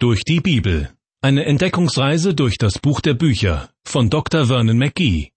Durch 0.00 0.22
die 0.22 0.38
Bibel. 0.38 0.90
Eine 1.22 1.44
Entdeckungsreise 1.44 2.32
durch 2.32 2.56
das 2.56 2.78
Buch 2.78 3.00
der 3.00 3.14
Bücher 3.14 3.70
von 3.84 4.10
Dr. 4.10 4.46
Vernon 4.46 4.78
McGee. 4.78 5.32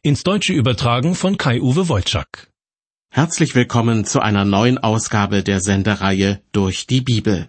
Ins 0.00 0.22
Deutsche 0.22 0.52
übertragen 0.52 1.16
von 1.16 1.36
Kai-Uwe 1.36 1.88
Wolczak. 1.88 2.52
Herzlich 3.10 3.56
willkommen 3.56 4.04
zu 4.04 4.20
einer 4.20 4.44
neuen 4.44 4.78
Ausgabe 4.78 5.42
der 5.42 5.60
Sendereihe 5.60 6.40
Durch 6.52 6.86
die 6.86 7.00
Bibel. 7.00 7.48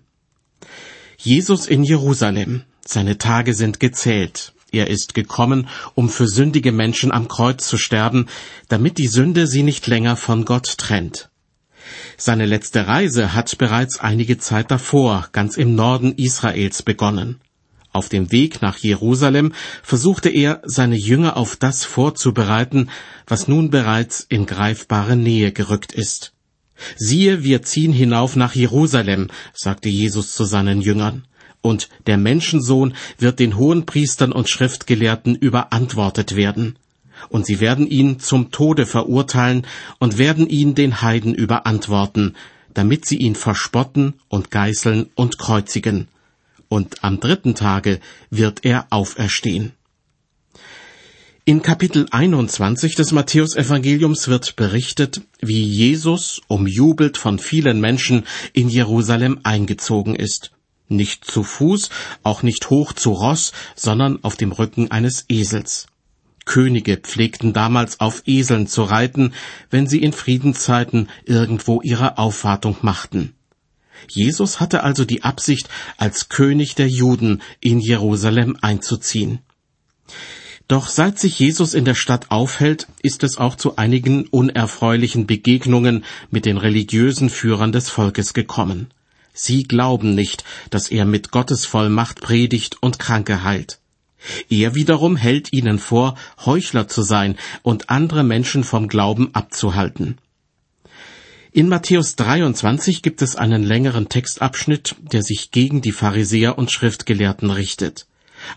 Jesus 1.20 1.68
in 1.68 1.84
Jerusalem. 1.84 2.64
Seine 2.84 3.20
Tage 3.20 3.54
sind 3.54 3.80
gezählt. 3.80 4.56
Er 4.72 4.88
ist 4.88 5.14
gekommen, 5.14 5.70
um 5.94 6.10
für 6.10 6.28
sündige 6.28 6.72
Menschen 6.72 7.12
am 7.12 7.28
Kreuz 7.28 7.68
zu 7.68 7.78
sterben, 7.78 8.26
damit 8.68 8.98
die 8.98 9.10
Sünde 9.10 9.46
sie 9.46 9.62
nicht 9.62 9.86
länger 9.86 10.16
von 10.16 10.44
Gott 10.44 10.80
trennt. 10.80 11.30
Seine 12.18 12.46
letzte 12.46 12.88
Reise 12.88 13.34
hat 13.34 13.58
bereits 13.58 14.00
einige 14.00 14.38
Zeit 14.38 14.72
davor 14.72 15.30
ganz 15.32 15.58
im 15.58 15.76
Norden 15.76 16.14
Israels 16.14 16.84
begonnen. 16.84 17.40
Auf 17.94 18.10
dem 18.10 18.32
Weg 18.32 18.62
nach 18.62 18.78
Jerusalem 18.78 19.54
versuchte 19.82 20.30
er, 20.30 20.62
seine 20.66 20.98
Jünger 20.98 21.38
auf 21.38 21.56
das 21.56 21.84
vorzubereiten, 21.84 22.90
was 23.26 23.48
nun 23.48 23.70
bereits 23.70 24.26
in 24.30 24.46
greifbare 24.46 25.16
Nähe 25.16 25.52
gerückt 25.52 25.94
ist. 25.94 26.34
Siehe, 26.96 27.44
wir 27.44 27.64
ziehen 27.64 27.94
hinauf 27.94 28.36
nach 28.36 28.54
Jerusalem, 28.54 29.30
sagte 29.54 29.90
Jesus 29.90 30.36
zu 30.36 30.44
seinen 30.44 30.82
Jüngern, 30.82 31.26
und 31.62 31.90
der 32.06 32.18
Menschensohn 32.18 32.94
wird 33.18 33.40
den 33.40 33.58
Hohenpriestern 33.58 34.32
und 34.32 34.48
Schriftgelehrten 34.48 35.36
überantwortet 35.36 36.36
werden 36.36 36.78
und 37.30 37.46
sie 37.46 37.60
werden 37.60 37.88
ihn 37.88 38.20
zum 38.20 38.52
Tode 38.52 38.86
verurteilen 38.86 39.66
und 40.00 40.18
werden 40.18 40.48
ihn 40.48 40.76
den 40.76 41.02
Heiden 41.02 41.34
überantworten, 41.34 42.36
damit 42.74 43.06
sie 43.06 43.18
ihn 43.18 43.36
verspotten 43.36 44.14
und 44.28 44.52
geißeln 44.52 45.10
und 45.16 45.38
kreuzigen. 45.38 46.08
Und 46.70 47.04
am 47.04 47.20
dritten 47.20 47.56
Tage 47.56 48.00
wird 48.30 48.66
er 48.66 48.88
auferstehen. 48.90 49.74
In 51.46 51.62
Kapitel 51.62 52.08
21 52.12 52.96
des 52.96 53.14
Matthäusevangeliums 53.14 54.28
wird 54.28 54.58
berichtet, 54.58 55.22
wie 55.40 55.64
Jesus, 55.64 56.42
umjubelt 56.48 57.18
von 57.18 57.40
vielen 57.40 57.80
Menschen, 57.80 58.26
in 58.52 58.68
Jerusalem 58.68 59.40
eingezogen 59.44 60.14
ist. 60.14 60.52
Nicht 60.90 61.24
zu 61.24 61.44
Fuß, 61.44 61.90
auch 62.24 62.44
nicht 62.44 62.70
hoch 62.70 62.92
zu 62.92 63.12
Ross, 63.12 63.54
sondern 63.76 64.22
auf 64.26 64.36
dem 64.36 64.52
Rücken 64.52 64.92
eines 64.92 65.24
Esels. 65.30 65.88
Könige 66.48 66.98
pflegten 66.98 67.54
damals 67.54 68.00
auf 68.00 68.24
Eseln 68.26 68.66
zu 68.66 68.82
reiten, 68.82 69.34
wenn 69.70 69.86
sie 69.86 70.02
in 70.02 70.14
Friedenszeiten 70.14 71.10
irgendwo 71.26 71.82
ihre 71.84 72.18
Aufwartung 72.18 72.78
machten. 72.82 73.36
Jesus 74.10 74.60
hatte 74.60 74.84
also 74.84 75.06
die 75.06 75.24
Absicht, 75.24 75.70
als 75.98 76.30
König 76.30 76.74
der 76.74 76.88
Juden 76.88 77.44
in 77.60 77.80
Jerusalem 77.80 78.58
einzuziehen. 78.62 79.40
Doch 80.68 80.90
seit 80.90 81.18
sich 81.18 81.40
Jesus 81.40 81.74
in 81.74 81.86
der 81.86 81.96
Stadt 81.96 82.30
aufhält, 82.30 82.88
ist 83.02 83.24
es 83.24 83.38
auch 83.38 83.56
zu 83.56 83.78
einigen 83.78 84.28
unerfreulichen 84.28 85.26
Begegnungen 85.26 86.04
mit 86.30 86.46
den 86.46 86.58
religiösen 86.58 87.30
Führern 87.30 87.72
des 87.72 87.90
Volkes 87.90 88.34
gekommen. 88.34 88.88
Sie 89.34 89.64
glauben 89.64 90.16
nicht, 90.16 90.44
dass 90.70 90.90
er 90.90 91.06
mit 91.06 91.32
Gottes 91.32 91.66
Vollmacht 91.66 92.22
predigt 92.22 92.78
und 92.82 93.00
Kranke 93.00 93.44
heilt. 93.44 93.80
Er 94.50 94.76
wiederum 94.76 95.16
hält 95.16 95.54
ihnen 95.54 95.80
vor, 95.80 96.16
Heuchler 96.46 96.88
zu 96.88 97.02
sein 97.02 97.38
und 97.62 97.90
andere 97.90 98.24
Menschen 98.24 98.64
vom 98.64 98.88
Glauben 98.88 99.34
abzuhalten. 99.34 100.18
In 101.52 101.70
Matthäus 101.70 102.16
23 102.16 103.02
gibt 103.02 103.22
es 103.22 103.36
einen 103.36 103.64
längeren 103.64 104.10
Textabschnitt, 104.10 104.96
der 105.00 105.24
sich 105.24 105.52
gegen 105.52 105.82
die 105.82 105.92
Pharisäer 105.92 106.58
und 106.58 106.72
Schriftgelehrten 106.72 107.50
richtet. 107.50 108.06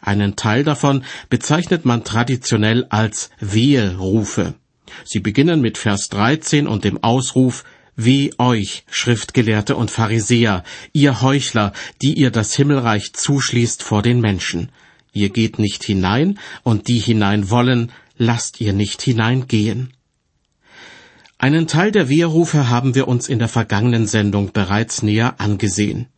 Einen 0.02 0.36
Teil 0.36 0.64
davon 0.64 1.04
bezeichnet 1.30 1.84
man 1.84 2.04
traditionell 2.04 2.86
als 2.90 3.30
Weherufe. 3.38 4.54
Sie 5.04 5.20
beginnen 5.20 5.60
mit 5.60 5.78
Vers 5.78 6.08
13 6.10 6.66
und 6.66 6.84
dem 6.84 7.02
Ausruf 7.02 7.64
Weh 7.96 8.30
euch, 8.38 8.84
Schriftgelehrte 8.90 9.76
und 9.76 9.90
Pharisäer, 9.90 10.64
ihr 10.92 11.22
Heuchler, 11.22 11.72
die 12.02 12.14
ihr 12.14 12.30
das 12.30 12.54
Himmelreich 12.54 13.12
zuschließt 13.12 13.82
vor 13.82 14.02
den 14.02 14.20
Menschen. 14.20 14.70
Ihr 15.12 15.30
geht 15.30 15.58
nicht 15.58 15.84
hinein, 15.84 16.38
und 16.62 16.88
die 16.88 16.98
hinein 16.98 17.50
wollen, 17.50 17.92
lasst 18.16 18.60
ihr 18.60 18.72
nicht 18.72 19.02
hineingehen. 19.02 19.92
Einen 21.38 21.66
Teil 21.66 21.90
der 21.90 22.08
Wehrrufe 22.08 22.68
haben 22.68 22.94
wir 22.94 23.08
uns 23.08 23.28
in 23.28 23.38
der 23.38 23.48
vergangenen 23.48 24.06
Sendung 24.06 24.52
bereits 24.52 25.02
näher 25.02 25.40
angesehen. 25.40 26.08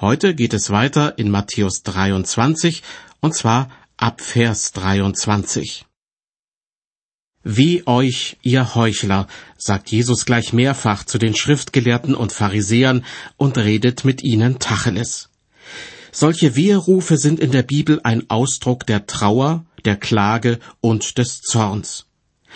Heute 0.00 0.34
geht 0.34 0.52
es 0.52 0.70
weiter 0.70 1.18
in 1.18 1.30
Matthäus 1.30 1.82
23, 1.82 2.82
und 3.20 3.34
zwar 3.34 3.70
ab 3.96 4.20
Vers 4.20 4.72
23. 4.72 5.86
Weh 7.42 7.82
euch, 7.86 8.36
ihr 8.42 8.74
Heuchler, 8.74 9.28
sagt 9.56 9.90
Jesus 9.90 10.26
gleich 10.26 10.52
mehrfach 10.52 11.04
zu 11.04 11.16
den 11.16 11.34
Schriftgelehrten 11.34 12.14
und 12.14 12.32
Pharisäern 12.32 13.04
und 13.36 13.56
redet 13.56 14.04
mit 14.04 14.22
ihnen 14.24 14.58
Tacheles. 14.58 15.30
Solche 16.18 16.56
Weherufe 16.56 17.18
sind 17.18 17.40
in 17.40 17.50
der 17.50 17.62
Bibel 17.62 18.00
ein 18.02 18.30
Ausdruck 18.30 18.86
der 18.86 19.06
Trauer, 19.06 19.66
der 19.84 19.96
Klage 19.96 20.60
und 20.80 21.18
des 21.18 21.42
Zorns. 21.42 22.06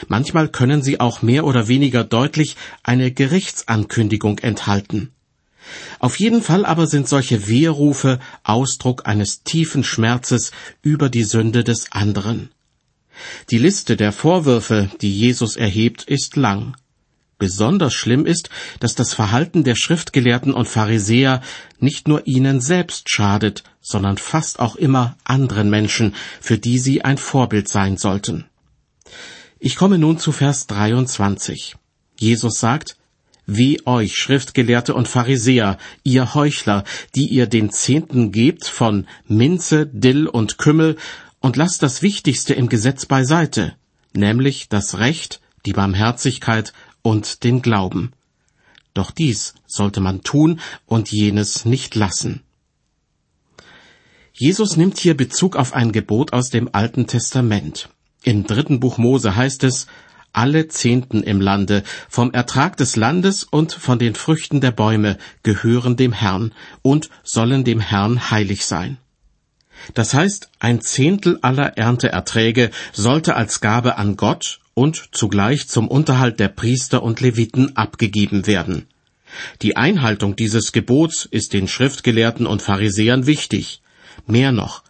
Manchmal 0.09 0.48
können 0.48 0.82
sie 0.82 0.98
auch 0.98 1.21
mehr 1.21 1.44
oder 1.44 1.69
weniger 1.69 2.03
deutlich 2.03 2.56
eine 2.82 3.12
Gerichtsankündigung 3.12 4.38
enthalten. 4.38 5.10
Auf 5.98 6.19
jeden 6.19 6.41
Fall 6.41 6.65
aber 6.65 6.87
sind 6.87 7.06
solche 7.06 7.48
Weherufe 7.48 8.19
Ausdruck 8.44 9.06
eines 9.06 9.43
tiefen 9.43 9.84
Schmerzes 9.84 10.53
über 10.81 11.10
die 11.10 11.25
Sünde 11.25 11.62
des 11.62 11.92
anderen. 11.92 12.48
Die 13.50 13.59
Liste 13.59 13.98
der 13.98 14.12
Vorwürfe, 14.12 14.88
die 15.03 15.15
Jesus 15.15 15.56
erhebt, 15.56 16.04
ist 16.04 16.34
lang. 16.37 16.77
Besonders 17.41 17.95
schlimm 17.95 18.27
ist, 18.27 18.51
dass 18.81 18.95
das 18.95 19.15
Verhalten 19.15 19.65
der 19.65 19.75
Schriftgelehrten 19.75 20.53
und 20.53 20.69
Pharisäer 20.69 21.41
nicht 21.78 22.06
nur 22.06 22.27
ihnen 22.27 22.61
selbst 22.61 23.09
schadet, 23.09 23.65
sondern 23.81 24.19
fast 24.19 24.61
auch 24.61 24.77
immer 24.77 25.17
anderen 25.25 25.71
Menschen, 25.71 26.15
für 26.39 26.59
die 26.59 26.78
sie 26.78 27.03
ein 27.03 27.17
Vorbild 27.17 27.67
sein 27.67 27.97
sollten. 27.97 28.45
Ich 29.59 29.77
komme 29.77 29.97
nun 29.97 30.19
zu 30.19 30.33
Vers 30.33 30.67
23. 30.67 31.77
Jesus 32.19 32.61
sagt, 32.61 32.99
Wie 33.47 33.87
euch, 33.87 34.17
Schriftgelehrte 34.17 34.93
und 34.93 35.09
Pharisäer, 35.09 35.78
ihr 36.03 36.34
Heuchler, 36.34 36.84
die 37.15 37.27
ihr 37.27 37.47
den 37.47 37.71
Zehnten 37.71 38.33
gebt 38.33 38.67
von 38.67 39.07
Minze, 39.27 39.87
Dill 39.87 40.27
und 40.27 40.59
Kümmel 40.59 40.97
und 41.41 41.57
lasst 41.57 41.83
das 41.83 42.03
Wichtigste 42.03 42.53
im 42.53 42.69
Gesetz 42.69 43.07
beiseite, 43.07 43.77
nämlich 44.12 44.69
das 44.69 44.99
Recht, 44.99 45.41
die 45.67 45.72
Barmherzigkeit 45.72 46.72
und 47.03 47.44
den 47.44 47.62
Glauben. 47.62 48.12
Doch 48.94 49.11
dies 49.11 49.55
sollte 49.66 50.00
man 50.00 50.22
tun 50.22 50.61
und 50.87 51.11
jenes 51.11 51.65
nicht 51.65 51.94
lassen. 51.94 52.43
Jesus 54.33 54.77
nimmt 54.77 54.99
hier 54.99 55.16
Bezug 55.16 55.56
auf 55.56 55.75
ein 55.75 55.93
Gebot 55.93 56.33
aus 56.33 56.50
dem 56.50 56.71
Alten 56.72 57.06
Testament. 57.06 57.89
Im 58.22 58.47
dritten 58.47 58.81
Buch 58.81 58.99
Mose 58.99 59.37
heißt 59.37 59.65
es, 59.65 59.87
alle 60.33 60.69
Zehnten 60.69 61.22
im 61.22 61.41
Lande, 61.41 61.83
vom 62.09 62.33
Ertrag 62.33 62.77
des 62.77 62.97
Landes 62.97 63.44
und 63.44 63.72
von 63.72 63.99
den 63.99 64.15
Früchten 64.15 64.60
der 64.60 64.71
Bäume 64.71 65.19
gehören 65.43 65.97
dem 65.97 66.12
Herrn 66.12 66.55
und 66.83 67.10
sollen 67.25 67.65
dem 67.65 67.81
Herrn 67.81 68.31
heilig 68.31 68.65
sein. 68.65 68.99
Das 69.94 70.15
heißt, 70.15 70.50
ein 70.59 70.81
Zehntel 70.81 71.39
aller 71.43 71.77
Ernteerträge 71.77 72.71
sollte 72.93 73.34
als 73.34 73.60
Gabe 73.60 73.97
an 73.99 74.16
Gott 74.16 74.59
und 74.75 75.08
zugleich 75.12 75.69
zum 75.69 75.88
Unterhalt 75.88 76.41
der 76.41 76.48
Priester 76.48 77.03
und 77.03 77.20
Leviten 77.20 77.76
abgegeben 77.76 78.47
werden. 78.47 78.86
Die 79.62 79.76
Einhaltung 79.76 80.36
dieses 80.36 80.72
Gebots 80.72 81.26
ist 81.31 81.53
den 81.53 81.69
Schriftgelehrten 81.69 82.47
und 82.47 82.62
Pharisäern 82.62 83.26
wichtig. 83.26 83.80
Mehr 84.26 84.53
noch, 84.53 84.83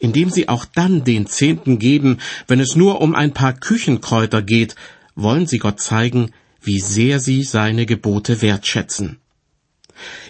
indem 0.00 0.30
sie 0.30 0.48
auch 0.48 0.64
dann 0.64 1.04
den 1.04 1.26
Zehnten 1.26 1.78
geben, 1.78 2.18
wenn 2.48 2.60
es 2.60 2.76
nur 2.76 3.00
um 3.00 3.14
ein 3.14 3.32
paar 3.32 3.52
Küchenkräuter 3.52 4.42
geht, 4.42 4.74
wollen 5.14 5.46
sie 5.46 5.58
Gott 5.58 5.80
zeigen, 5.80 6.32
wie 6.60 6.80
sehr 6.80 7.20
sie 7.20 7.42
seine 7.42 7.86
Gebote 7.86 8.42
wertschätzen. 8.42 9.18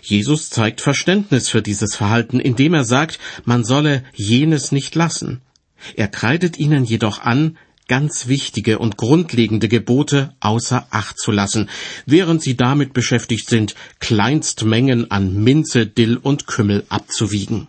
Jesus 0.03 0.51
zeigt 0.51 0.81
Verständnis 0.81 1.49
für 1.49 1.63
dieses 1.63 1.95
Verhalten, 1.95 2.39
indem 2.39 2.75
er 2.75 2.85
sagt, 2.85 3.19
man 3.45 3.65
solle 3.65 4.05
jenes 4.13 4.73
nicht 4.73 4.95
lassen. 4.95 5.41
Er 5.97 6.09
kreidet 6.09 6.59
ihnen 6.59 6.85
jedoch 6.85 7.21
an, 7.21 7.57
ganz 7.89 8.29
wichtige 8.29 8.79
und 8.79 8.97
grundlegende 8.97 9.69
Gebote 9.69 10.35
außer 10.41 10.87
Acht 10.91 11.19
zu 11.19 11.31
lassen, 11.31 11.69
während 12.07 12.43
sie 12.43 12.57
damit 12.57 12.93
beschäftigt 12.93 13.49
sind, 13.49 13.75
Kleinstmengen 14.01 15.11
an 15.11 15.43
Minze, 15.43 15.87
Dill 15.87 16.17
und 16.17 16.47
Kümmel 16.47 16.85
abzuwiegen. 16.89 17.69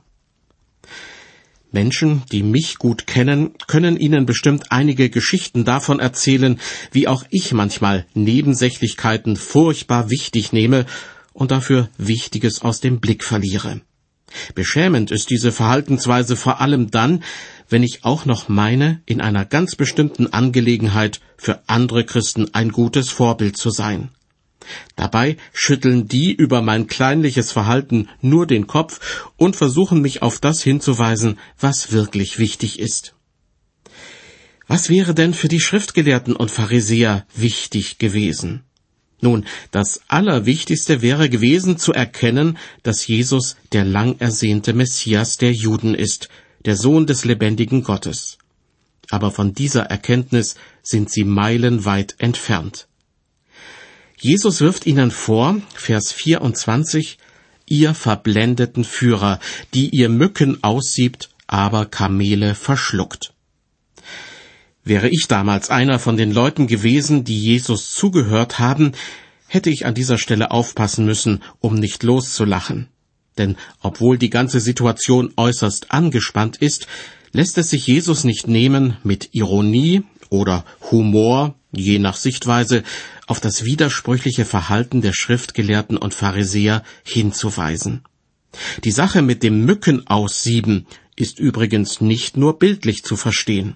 Menschen, 1.72 2.24
die 2.32 2.42
mich 2.42 2.78
gut 2.78 3.06
kennen, 3.06 3.52
können 3.68 3.98
Ihnen 3.98 4.26
bestimmt 4.26 4.72
einige 4.72 5.10
Geschichten 5.10 5.66
davon 5.66 6.00
erzählen, 6.00 6.58
wie 6.94 7.10
auch 7.10 7.26
ich 7.32 7.52
manchmal 7.52 8.06
Nebensächlichkeiten 8.14 9.36
furchtbar 9.36 10.10
wichtig 10.10 10.54
nehme 10.54 10.86
und 11.34 11.52
dafür 11.52 11.90
Wichtiges 11.98 12.62
aus 12.62 12.80
dem 12.80 13.02
Blick 13.02 13.26
verliere. 13.26 13.82
Beschämend 14.56 15.12
ist 15.12 15.30
diese 15.30 15.52
Verhaltensweise 15.52 16.36
vor 16.36 16.62
allem 16.62 16.92
dann, 16.92 17.24
wenn 17.70 17.84
ich 17.84 18.04
auch 18.04 18.26
noch 18.26 18.50
meine, 18.50 19.02
in 19.06 19.22
einer 19.22 19.46
ganz 19.46 19.76
bestimmten 19.76 20.28
Angelegenheit 20.28 21.20
für 21.38 21.62
andere 21.68 22.06
Christen 22.06 22.54
ein 22.54 22.72
gutes 22.72 23.10
Vorbild 23.10 23.58
zu 23.58 23.70
sein. 23.70 24.10
Dabei 24.96 25.38
schütteln 25.54 26.08
die 26.08 26.34
über 26.34 26.62
mein 26.62 26.88
kleinliches 26.88 27.52
Verhalten 27.52 28.10
nur 28.22 28.48
den 28.48 28.68
Kopf 28.68 29.32
und 29.38 29.56
versuchen 29.56 30.02
mich 30.02 30.22
auf 30.22 30.40
das 30.40 30.64
hinzuweisen, 30.64 31.38
was 31.60 31.92
wirklich 31.92 32.40
wichtig 32.40 32.80
ist. 32.80 33.14
Was 34.68 34.90
wäre 34.90 35.14
denn 35.14 35.34
für 35.34 35.48
die 35.48 35.60
Schriftgelehrten 35.60 36.36
und 36.36 36.50
Pharisäer 36.50 37.26
wichtig 37.36 38.00
gewesen? 38.00 38.64
Nun, 39.22 39.46
das 39.72 40.02
Allerwichtigste 40.08 41.02
wäre 41.02 41.30
gewesen 41.30 41.78
zu 41.78 41.94
erkennen, 41.94 42.58
dass 42.84 43.08
Jesus 43.08 43.58
der 43.72 43.86
lang 43.86 44.20
ersehnte 44.20 44.74
Messias 44.74 45.38
der 45.38 45.54
Juden 45.54 45.96
ist, 45.96 46.30
der 46.66 46.76
Sohn 46.76 47.06
des 47.06 47.26
lebendigen 47.26 47.84
Gottes. 47.84 48.38
Aber 49.10 49.32
von 49.32 49.54
dieser 49.54 49.84
Erkenntnis 49.84 50.56
sind 50.82 51.12
sie 51.12 51.24
meilenweit 51.24 52.16
entfernt. 52.18 52.88
Jesus 54.20 54.62
wirft 54.62 54.88
ihnen 54.88 55.12
vor, 55.12 55.62
Vers 55.76 56.12
24, 56.12 57.18
ihr 57.68 57.94
verblendeten 57.94 58.84
Führer, 58.84 59.40
die 59.74 59.90
ihr 59.90 60.10
Mücken 60.10 60.64
aussiebt, 60.64 61.30
aber 61.48 61.86
Kamele 61.86 62.56
verschluckt. 62.56 63.34
Wäre 64.84 65.10
ich 65.10 65.28
damals 65.28 65.70
einer 65.70 66.00
von 66.00 66.18
den 66.18 66.32
Leuten 66.32 66.68
gewesen, 66.68 67.24
die 67.24 67.40
Jesus 67.40 67.92
zugehört 67.92 68.60
haben, 68.60 68.94
hätte 69.48 69.70
ich 69.70 69.86
an 69.86 69.96
dieser 69.96 70.18
Stelle 70.18 70.52
aufpassen 70.52 71.06
müssen, 71.06 71.42
um 71.60 71.76
nicht 71.76 72.04
loszulachen. 72.04 72.88
Denn 73.38 73.58
obwohl 73.82 74.18
die 74.18 74.30
ganze 74.30 74.60
Situation 74.60 75.34
äußerst 75.36 75.92
angespannt 75.92 76.58
ist, 76.58 76.88
lässt 77.32 77.58
es 77.58 77.70
sich 77.70 77.88
Jesus 77.88 78.24
nicht 78.24 78.48
nehmen, 78.48 78.98
mit 79.04 79.30
Ironie 79.34 80.04
oder 80.30 80.66
Humor, 80.92 81.56
je 81.72 82.00
nach 82.00 82.16
Sichtweise, 82.16 82.84
auf 83.28 83.40
das 83.40 83.66
widersprüchliche 83.66 84.46
Verhalten 84.46 85.02
der 85.02 85.14
Schriftgelehrten 85.14 85.98
und 85.98 86.14
Pharisäer 86.14 86.84
hinzuweisen. 87.04 88.04
Die 88.84 88.92
Sache 88.92 89.22
mit 89.22 89.44
dem 89.44 89.66
Mückenaussieben 89.66 90.88
ist 91.16 91.40
übrigens 91.40 92.02
nicht 92.02 92.38
nur 92.38 92.58
bildlich 92.58 93.04
zu 93.04 93.16
verstehen. 93.16 93.76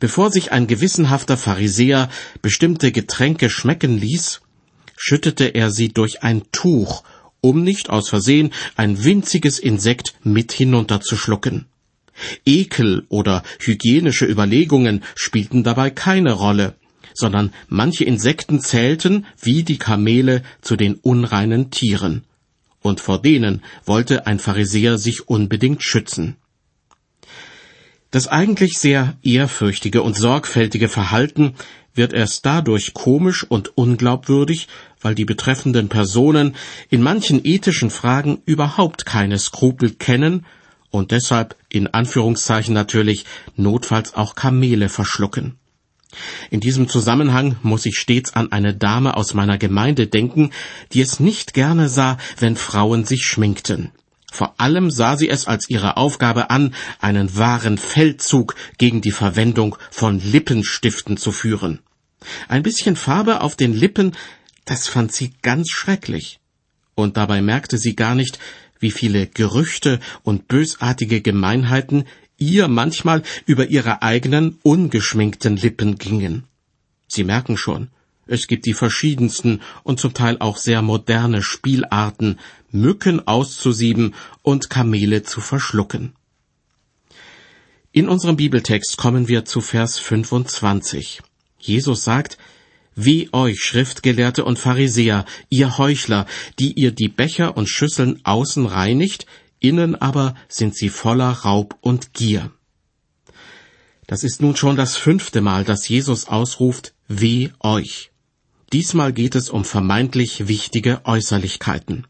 Bevor 0.00 0.30
sich 0.30 0.52
ein 0.52 0.66
gewissenhafter 0.66 1.36
Pharisäer 1.36 2.08
bestimmte 2.40 2.92
Getränke 2.92 3.50
schmecken 3.50 3.98
ließ, 3.98 4.40
schüttete 4.96 5.46
er 5.46 5.70
sie 5.70 5.88
durch 5.88 6.22
ein 6.22 6.42
Tuch, 6.52 7.02
um 7.46 7.62
nicht 7.62 7.90
aus 7.90 8.08
Versehen 8.08 8.50
ein 8.74 9.04
winziges 9.04 9.60
Insekt 9.60 10.14
mit 10.24 10.52
hinunterzuschlucken. 10.52 11.66
Ekel 12.44 13.04
oder 13.08 13.42
hygienische 13.60 14.26
Überlegungen 14.26 15.04
spielten 15.14 15.62
dabei 15.62 15.90
keine 15.90 16.32
Rolle, 16.32 16.74
sondern 17.14 17.52
manche 17.68 18.04
Insekten 18.04 18.60
zählten, 18.60 19.26
wie 19.40 19.62
die 19.62 19.78
Kamele, 19.78 20.42
zu 20.60 20.76
den 20.76 20.94
unreinen 20.94 21.70
Tieren. 21.70 22.24
Und 22.82 23.00
vor 23.00 23.22
denen 23.22 23.62
wollte 23.84 24.26
ein 24.26 24.38
Pharisäer 24.38 24.98
sich 24.98 25.28
unbedingt 25.28 25.82
schützen. 25.82 26.36
Das 28.10 28.28
eigentlich 28.28 28.78
sehr 28.78 29.16
ehrfürchtige 29.22 30.02
und 30.02 30.16
sorgfältige 30.16 30.88
Verhalten 30.88 31.54
wird 31.96 32.12
erst 32.12 32.46
dadurch 32.46 32.94
komisch 32.94 33.44
und 33.44 33.76
unglaubwürdig, 33.76 34.68
weil 35.00 35.14
die 35.14 35.24
betreffenden 35.24 35.88
Personen 35.88 36.56
in 36.90 37.02
manchen 37.02 37.44
ethischen 37.44 37.90
Fragen 37.90 38.42
überhaupt 38.44 39.06
keine 39.06 39.38
Skrupel 39.38 39.90
kennen 39.90 40.46
und 40.90 41.10
deshalb 41.10 41.56
in 41.68 41.88
Anführungszeichen 41.88 42.74
natürlich 42.74 43.24
notfalls 43.56 44.14
auch 44.14 44.34
Kamele 44.34 44.88
verschlucken. 44.88 45.56
In 46.50 46.60
diesem 46.60 46.88
Zusammenhang 46.88 47.56
muss 47.62 47.84
ich 47.84 47.98
stets 47.98 48.34
an 48.34 48.50
eine 48.52 48.74
Dame 48.74 49.16
aus 49.16 49.34
meiner 49.34 49.58
Gemeinde 49.58 50.06
denken, 50.06 50.50
die 50.92 51.00
es 51.00 51.20
nicht 51.20 51.52
gerne 51.52 51.88
sah, 51.88 52.16
wenn 52.38 52.56
Frauen 52.56 53.04
sich 53.04 53.26
schminkten. 53.26 53.92
Vor 54.30 54.54
allem 54.60 54.90
sah 54.90 55.16
sie 55.16 55.28
es 55.28 55.46
als 55.46 55.70
ihre 55.70 55.96
Aufgabe 55.96 56.50
an, 56.50 56.74
einen 57.00 57.36
wahren 57.36 57.78
Feldzug 57.78 58.54
gegen 58.78 59.00
die 59.00 59.12
Verwendung 59.12 59.76
von 59.90 60.20
Lippenstiften 60.20 61.16
zu 61.16 61.32
führen. 61.32 61.80
Ein 62.48 62.62
bisschen 62.62 62.96
Farbe 62.96 63.40
auf 63.40 63.56
den 63.56 63.72
Lippen, 63.72 64.16
das 64.64 64.88
fand 64.88 65.12
sie 65.12 65.32
ganz 65.42 65.70
schrecklich. 65.70 66.40
Und 66.94 67.16
dabei 67.16 67.40
merkte 67.40 67.78
sie 67.78 67.94
gar 67.94 68.14
nicht, 68.14 68.38
wie 68.80 68.90
viele 68.90 69.26
Gerüchte 69.26 70.00
und 70.22 70.48
bösartige 70.48 71.20
Gemeinheiten 71.20 72.04
ihr 72.36 72.68
manchmal 72.68 73.22
über 73.46 73.68
ihre 73.68 74.02
eigenen 74.02 74.58
ungeschminkten 74.62 75.56
Lippen 75.56 75.98
gingen. 75.98 76.44
Sie 77.08 77.24
merken 77.24 77.56
schon, 77.56 77.88
es 78.26 78.48
gibt 78.48 78.66
die 78.66 78.74
verschiedensten 78.74 79.60
und 79.84 80.00
zum 80.00 80.12
Teil 80.12 80.38
auch 80.40 80.56
sehr 80.56 80.82
moderne 80.82 81.42
Spielarten, 81.42 82.38
Mücken 82.80 83.26
auszusieben 83.26 84.14
und 84.42 84.70
Kamele 84.70 85.22
zu 85.22 85.40
verschlucken. 85.40 86.14
In 87.92 88.08
unserem 88.08 88.36
Bibeltext 88.36 88.96
kommen 88.96 89.26
wir 89.28 89.44
zu 89.44 89.60
Vers 89.60 89.98
25. 89.98 91.22
Jesus 91.58 92.04
sagt, 92.04 92.38
Weh 92.94 93.28
euch, 93.32 93.60
Schriftgelehrte 93.60 94.44
und 94.44 94.58
Pharisäer, 94.58 95.26
ihr 95.50 95.76
Heuchler, 95.76 96.26
die 96.58 96.72
ihr 96.72 96.92
die 96.92 97.08
Becher 97.08 97.56
und 97.56 97.68
Schüsseln 97.68 98.20
außen 98.24 98.64
reinigt, 98.66 99.26
innen 99.60 99.94
aber 99.94 100.34
sind 100.48 100.74
sie 100.74 100.88
voller 100.88 101.30
Raub 101.30 101.76
und 101.80 102.14
Gier. 102.14 102.50
Das 104.06 104.24
ist 104.24 104.40
nun 104.40 104.56
schon 104.56 104.76
das 104.76 104.96
fünfte 104.96 105.40
Mal, 105.40 105.64
dass 105.64 105.88
Jesus 105.88 106.26
ausruft, 106.28 106.94
Weh 107.08 107.50
euch. 107.60 108.10
Diesmal 108.72 109.12
geht 109.12 109.34
es 109.34 109.50
um 109.50 109.64
vermeintlich 109.64 110.48
wichtige 110.48 111.00
Äußerlichkeiten. 111.04 112.06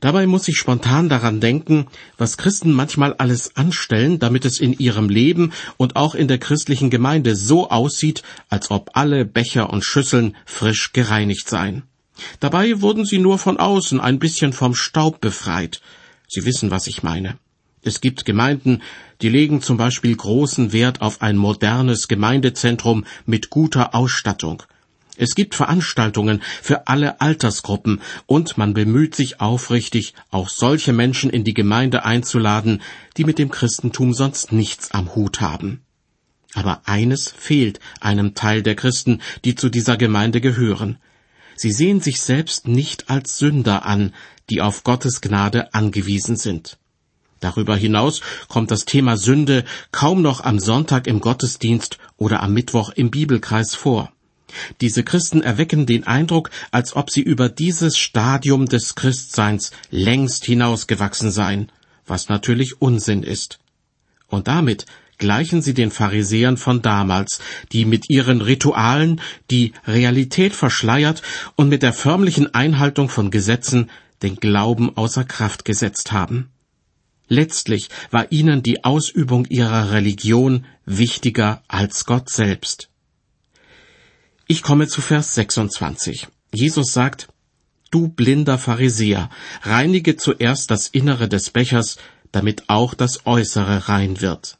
Dabei 0.00 0.26
muss 0.26 0.48
ich 0.48 0.56
spontan 0.56 1.08
daran 1.08 1.40
denken, 1.40 1.86
was 2.18 2.36
Christen 2.36 2.72
manchmal 2.72 3.14
alles 3.14 3.56
anstellen, 3.56 4.18
damit 4.18 4.44
es 4.44 4.60
in 4.60 4.72
ihrem 4.72 5.08
Leben 5.08 5.52
und 5.76 5.96
auch 5.96 6.14
in 6.14 6.28
der 6.28 6.38
christlichen 6.38 6.90
Gemeinde 6.90 7.36
so 7.36 7.70
aussieht, 7.70 8.22
als 8.48 8.70
ob 8.70 8.90
alle 8.94 9.24
Becher 9.24 9.70
und 9.70 9.84
Schüsseln 9.84 10.36
frisch 10.46 10.92
gereinigt 10.92 11.48
seien. 11.48 11.82
Dabei 12.40 12.80
wurden 12.80 13.04
sie 13.04 13.18
nur 13.18 13.38
von 13.38 13.56
außen 13.56 14.00
ein 14.00 14.18
bisschen 14.18 14.52
vom 14.52 14.74
Staub 14.74 15.20
befreit. 15.20 15.80
Sie 16.28 16.44
wissen, 16.44 16.70
was 16.70 16.86
ich 16.86 17.02
meine. 17.02 17.38
Es 17.82 18.00
gibt 18.00 18.24
Gemeinden, 18.24 18.80
die 19.22 19.28
legen 19.28 19.60
zum 19.60 19.76
Beispiel 19.76 20.14
großen 20.14 20.72
Wert 20.72 21.00
auf 21.00 21.20
ein 21.20 21.36
modernes 21.36 22.06
Gemeindezentrum 22.06 23.04
mit 23.26 23.50
guter 23.50 23.94
Ausstattung. 23.94 24.62
Es 25.22 25.36
gibt 25.36 25.54
Veranstaltungen 25.54 26.42
für 26.60 26.88
alle 26.88 27.20
Altersgruppen 27.20 28.00
und 28.26 28.58
man 28.58 28.74
bemüht 28.74 29.14
sich 29.14 29.40
aufrichtig, 29.40 30.14
auch 30.32 30.48
solche 30.48 30.92
Menschen 30.92 31.30
in 31.30 31.44
die 31.44 31.54
Gemeinde 31.54 32.04
einzuladen, 32.04 32.82
die 33.16 33.22
mit 33.22 33.38
dem 33.38 33.48
Christentum 33.48 34.14
sonst 34.14 34.50
nichts 34.50 34.90
am 34.90 35.14
Hut 35.14 35.40
haben. 35.40 35.82
Aber 36.54 36.82
eines 36.86 37.28
fehlt 37.30 37.78
einem 38.00 38.34
Teil 38.34 38.64
der 38.64 38.74
Christen, 38.74 39.20
die 39.44 39.54
zu 39.54 39.68
dieser 39.68 39.96
Gemeinde 39.96 40.40
gehören. 40.40 40.98
Sie 41.54 41.70
sehen 41.70 42.00
sich 42.00 42.20
selbst 42.20 42.66
nicht 42.66 43.08
als 43.08 43.38
Sünder 43.38 43.86
an, 43.86 44.12
die 44.50 44.60
auf 44.60 44.82
Gottes 44.82 45.20
Gnade 45.20 45.72
angewiesen 45.72 46.34
sind. 46.34 46.78
Darüber 47.38 47.76
hinaus 47.76 48.22
kommt 48.48 48.72
das 48.72 48.86
Thema 48.86 49.16
Sünde 49.16 49.64
kaum 49.92 50.20
noch 50.20 50.40
am 50.40 50.58
Sonntag 50.58 51.06
im 51.06 51.20
Gottesdienst 51.20 51.98
oder 52.16 52.42
am 52.42 52.52
Mittwoch 52.52 52.90
im 52.90 53.12
Bibelkreis 53.12 53.76
vor. 53.76 54.12
Diese 54.80 55.02
Christen 55.02 55.42
erwecken 55.42 55.86
den 55.86 56.04
Eindruck, 56.06 56.50
als 56.70 56.96
ob 56.96 57.10
sie 57.10 57.22
über 57.22 57.48
dieses 57.48 57.98
Stadium 57.98 58.66
des 58.66 58.94
Christseins 58.94 59.70
längst 59.90 60.44
hinausgewachsen 60.44 61.30
seien, 61.30 61.70
was 62.06 62.28
natürlich 62.28 62.80
Unsinn 62.80 63.22
ist. 63.22 63.58
Und 64.28 64.48
damit 64.48 64.86
gleichen 65.18 65.62
sie 65.62 65.74
den 65.74 65.90
Pharisäern 65.90 66.56
von 66.56 66.82
damals, 66.82 67.40
die 67.70 67.84
mit 67.84 68.10
ihren 68.10 68.40
Ritualen 68.40 69.20
die 69.50 69.72
Realität 69.86 70.52
verschleiert 70.52 71.22
und 71.54 71.68
mit 71.68 71.82
der 71.82 71.92
förmlichen 71.92 72.52
Einhaltung 72.54 73.08
von 73.08 73.30
Gesetzen 73.30 73.90
den 74.22 74.36
Glauben 74.36 74.96
außer 74.96 75.24
Kraft 75.24 75.64
gesetzt 75.64 76.12
haben. 76.12 76.50
Letztlich 77.28 77.88
war 78.10 78.30
ihnen 78.30 78.62
die 78.62 78.84
Ausübung 78.84 79.46
ihrer 79.46 79.92
Religion 79.92 80.66
wichtiger 80.84 81.62
als 81.68 82.04
Gott 82.04 82.28
selbst. 82.28 82.90
Ich 84.52 84.62
komme 84.62 84.86
zu 84.86 85.00
Vers 85.00 85.34
26. 85.36 86.28
Jesus 86.52 86.92
sagt, 86.92 87.28
Du 87.90 88.08
blinder 88.08 88.58
Pharisäer, 88.58 89.30
reinige 89.62 90.18
zuerst 90.18 90.70
das 90.70 90.88
Innere 90.88 91.26
des 91.26 91.48
Bechers, 91.48 91.96
damit 92.32 92.68
auch 92.68 92.92
das 92.92 93.24
Äußere 93.24 93.88
rein 93.88 94.20
wird. 94.20 94.58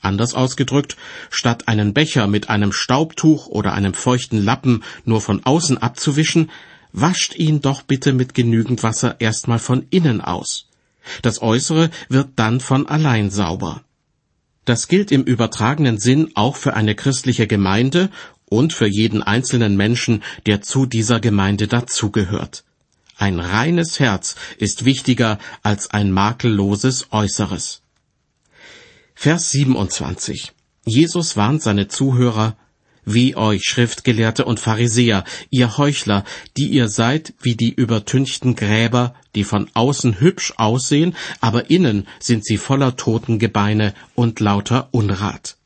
Anders 0.00 0.34
ausgedrückt, 0.34 0.96
statt 1.28 1.66
einen 1.66 1.92
Becher 1.92 2.28
mit 2.28 2.50
einem 2.50 2.72
Staubtuch 2.72 3.48
oder 3.48 3.72
einem 3.72 3.94
feuchten 3.94 4.44
Lappen 4.44 4.84
nur 5.04 5.20
von 5.20 5.44
außen 5.44 5.78
abzuwischen, 5.78 6.48
wascht 6.92 7.34
ihn 7.34 7.60
doch 7.60 7.82
bitte 7.82 8.12
mit 8.12 8.32
genügend 8.32 8.84
Wasser 8.84 9.20
erstmal 9.20 9.58
von 9.58 9.88
innen 9.90 10.20
aus. 10.20 10.68
Das 11.22 11.42
Äußere 11.42 11.90
wird 12.08 12.28
dann 12.36 12.60
von 12.60 12.86
allein 12.86 13.30
sauber. 13.30 13.82
Das 14.66 14.86
gilt 14.86 15.10
im 15.10 15.24
übertragenen 15.24 15.98
Sinn 15.98 16.30
auch 16.34 16.54
für 16.54 16.74
eine 16.74 16.94
christliche 16.94 17.48
Gemeinde 17.48 18.08
und 18.50 18.74
für 18.74 18.86
jeden 18.86 19.22
einzelnen 19.22 19.78
Menschen, 19.78 20.22
der 20.44 20.60
zu 20.60 20.84
dieser 20.84 21.20
Gemeinde 21.20 21.66
dazugehört. 21.66 22.64
Ein 23.16 23.38
reines 23.38 24.00
Herz 24.00 24.34
ist 24.58 24.84
wichtiger 24.84 25.38
als 25.62 25.90
ein 25.90 26.10
makelloses 26.10 27.06
Äußeres. 27.12 27.80
Vers 29.14 29.50
27. 29.52 30.52
Jesus 30.84 31.36
warnt 31.36 31.62
seine 31.62 31.88
Zuhörer, 31.88 32.56
wie 33.04 33.36
euch 33.36 33.64
Schriftgelehrte 33.64 34.44
und 34.44 34.60
Pharisäer, 34.60 35.24
ihr 35.50 35.76
Heuchler, 35.78 36.24
die 36.56 36.68
ihr 36.68 36.88
seid 36.88 37.34
wie 37.40 37.54
die 37.54 37.72
übertünchten 37.72 38.56
Gräber, 38.56 39.14
die 39.34 39.44
von 39.44 39.70
außen 39.74 40.20
hübsch 40.20 40.54
aussehen, 40.56 41.14
aber 41.40 41.70
innen 41.70 42.08
sind 42.18 42.44
sie 42.44 42.56
voller 42.56 42.96
Totengebeine 42.96 43.94
und 44.14 44.40
lauter 44.40 44.88
Unrat. 44.92 45.56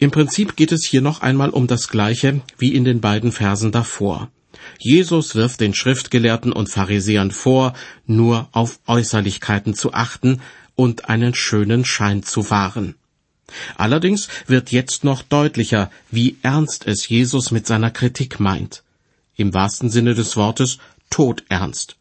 Im 0.00 0.12
Prinzip 0.12 0.54
geht 0.54 0.70
es 0.70 0.86
hier 0.86 1.00
noch 1.00 1.22
einmal 1.22 1.50
um 1.50 1.66
das 1.66 1.88
Gleiche 1.88 2.40
wie 2.56 2.72
in 2.74 2.84
den 2.84 3.00
beiden 3.00 3.32
Versen 3.32 3.72
davor. 3.72 4.30
Jesus 4.78 5.34
wirft 5.34 5.60
den 5.60 5.74
Schriftgelehrten 5.74 6.52
und 6.52 6.70
Pharisäern 6.70 7.32
vor, 7.32 7.74
nur 8.06 8.48
auf 8.52 8.78
Äußerlichkeiten 8.86 9.74
zu 9.74 9.92
achten 9.92 10.40
und 10.76 11.08
einen 11.08 11.34
schönen 11.34 11.84
Schein 11.84 12.22
zu 12.22 12.48
wahren. 12.48 12.94
Allerdings 13.76 14.28
wird 14.46 14.70
jetzt 14.70 15.02
noch 15.02 15.22
deutlicher, 15.22 15.90
wie 16.12 16.36
ernst 16.42 16.86
es 16.86 17.08
Jesus 17.08 17.50
mit 17.50 17.66
seiner 17.66 17.90
Kritik 17.90 18.38
meint. 18.38 18.84
Im 19.34 19.52
wahrsten 19.52 19.90
Sinne 19.90 20.14
des 20.14 20.36
Wortes 20.36 20.78
todernst. 21.10 21.96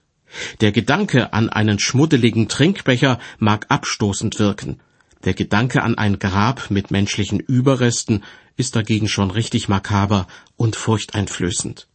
Der 0.62 0.72
Gedanke 0.72 1.34
an 1.34 1.50
einen 1.50 1.80
schmuddeligen 1.80 2.48
Trinkbecher 2.48 3.18
mag 3.40 3.66
abstoßend 3.70 4.38
wirken. 4.40 4.80
Der 5.24 5.34
Gedanke 5.34 5.84
an 5.84 5.98
ein 5.98 6.20
Grab 6.20 6.70
mit 6.70 6.92
menschlichen 6.92 7.40
Überresten 7.40 8.24
ist 8.56 8.76
dagegen 8.76 9.08
schon 9.08 9.32
richtig 9.32 9.68
makaber 9.68 10.28
und 10.56 10.76
furchteinflößend. 10.76 11.88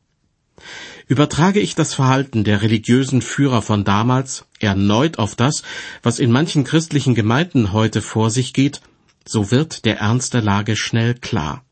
Übertrage 1.08 1.60
ich 1.60 1.74
das 1.74 1.94
Verhalten 1.94 2.44
der 2.44 2.62
religiösen 2.62 3.22
Führer 3.22 3.62
von 3.62 3.84
damals 3.84 4.46
erneut 4.60 5.18
auf 5.18 5.34
das, 5.34 5.62
was 6.02 6.18
in 6.18 6.30
manchen 6.30 6.64
christlichen 6.64 7.14
Gemeinden 7.14 7.72
heute 7.72 8.00
vor 8.00 8.30
sich 8.30 8.52
geht, 8.52 8.80
so 9.26 9.50
wird 9.50 9.84
der 9.84 9.98
Ernst 9.98 10.34
der 10.34 10.42
Lage 10.42 10.76
schnell 10.76 11.14
klar. 11.14 11.64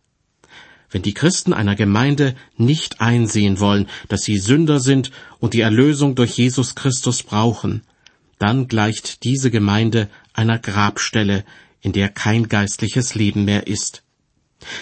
Wenn 0.90 1.02
die 1.02 1.14
Christen 1.14 1.52
einer 1.52 1.76
Gemeinde 1.76 2.34
nicht 2.56 3.00
einsehen 3.00 3.60
wollen, 3.60 3.88
dass 4.08 4.22
sie 4.22 4.38
Sünder 4.38 4.80
sind 4.80 5.12
und 5.38 5.54
die 5.54 5.60
Erlösung 5.60 6.16
durch 6.16 6.32
Jesus 6.32 6.74
Christus 6.74 7.22
brauchen, 7.22 7.82
dann 8.38 8.66
gleicht 8.66 9.22
diese 9.22 9.50
Gemeinde 9.50 10.08
einer 10.32 10.58
Grabstelle, 10.58 11.44
in 11.80 11.92
der 11.92 12.08
kein 12.08 12.48
geistliches 12.48 13.14
Leben 13.14 13.44
mehr 13.44 13.66
ist. 13.66 14.02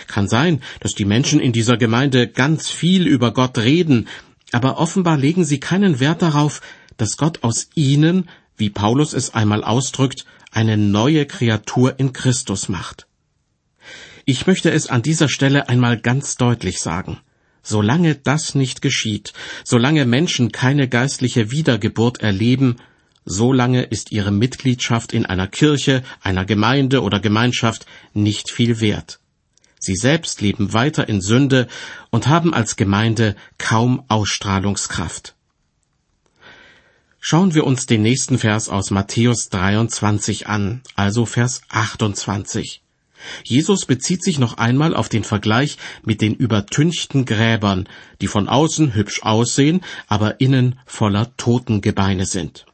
Kann 0.06 0.28
sein, 0.28 0.62
dass 0.80 0.94
die 0.94 1.04
Menschen 1.04 1.40
in 1.40 1.52
dieser 1.52 1.76
Gemeinde 1.76 2.26
ganz 2.26 2.68
viel 2.68 3.06
über 3.06 3.32
Gott 3.32 3.58
reden, 3.58 4.08
aber 4.52 4.78
offenbar 4.78 5.16
legen 5.16 5.44
sie 5.44 5.60
keinen 5.60 6.00
Wert 6.00 6.22
darauf, 6.22 6.60
dass 6.96 7.16
Gott 7.16 7.44
aus 7.44 7.68
ihnen, 7.74 8.28
wie 8.56 8.70
Paulus 8.70 9.12
es 9.12 9.34
einmal 9.34 9.62
ausdrückt, 9.62 10.24
eine 10.50 10.76
neue 10.76 11.26
Kreatur 11.26 11.98
in 11.98 12.12
Christus 12.12 12.68
macht. 12.68 13.06
Ich 14.24 14.46
möchte 14.46 14.70
es 14.70 14.88
an 14.88 15.02
dieser 15.02 15.28
Stelle 15.28 15.68
einmal 15.68 15.98
ganz 15.98 16.36
deutlich 16.36 16.80
sagen. 16.80 17.18
Solange 17.62 18.14
das 18.14 18.54
nicht 18.54 18.82
geschieht, 18.82 19.32
solange 19.64 20.06
Menschen 20.06 20.52
keine 20.52 20.88
geistliche 20.88 21.50
Wiedergeburt 21.50 22.20
erleben, 22.20 22.76
solange 23.28 23.82
ist 23.82 24.10
ihre 24.10 24.32
Mitgliedschaft 24.32 25.12
in 25.12 25.26
einer 25.26 25.46
Kirche, 25.46 26.02
einer 26.22 26.44
Gemeinde 26.44 27.02
oder 27.02 27.20
Gemeinschaft 27.20 27.86
nicht 28.14 28.50
viel 28.50 28.80
wert. 28.80 29.20
Sie 29.78 29.94
selbst 29.94 30.40
leben 30.40 30.72
weiter 30.72 31.08
in 31.08 31.20
Sünde 31.20 31.68
und 32.10 32.26
haben 32.26 32.52
als 32.52 32.76
Gemeinde 32.76 33.36
kaum 33.58 34.02
Ausstrahlungskraft. 34.08 35.34
Schauen 37.20 37.54
wir 37.54 37.64
uns 37.64 37.86
den 37.86 38.02
nächsten 38.02 38.38
Vers 38.38 38.68
aus 38.68 38.90
Matthäus 38.90 39.50
23 39.50 40.46
an, 40.46 40.82
also 40.96 41.26
Vers 41.26 41.62
28. 41.68 42.82
Jesus 43.44 43.84
bezieht 43.84 44.22
sich 44.22 44.38
noch 44.38 44.58
einmal 44.58 44.94
auf 44.94 45.08
den 45.08 45.24
Vergleich 45.24 45.76
mit 46.04 46.20
den 46.20 46.34
übertünchten 46.34 47.24
Gräbern, 47.24 47.88
die 48.20 48.28
von 48.28 48.48
außen 48.48 48.94
hübsch 48.94 49.22
aussehen, 49.22 49.80
aber 50.06 50.40
innen 50.40 50.78
voller 50.86 51.36
Totengebeine 51.36 52.26
sind. 52.26 52.67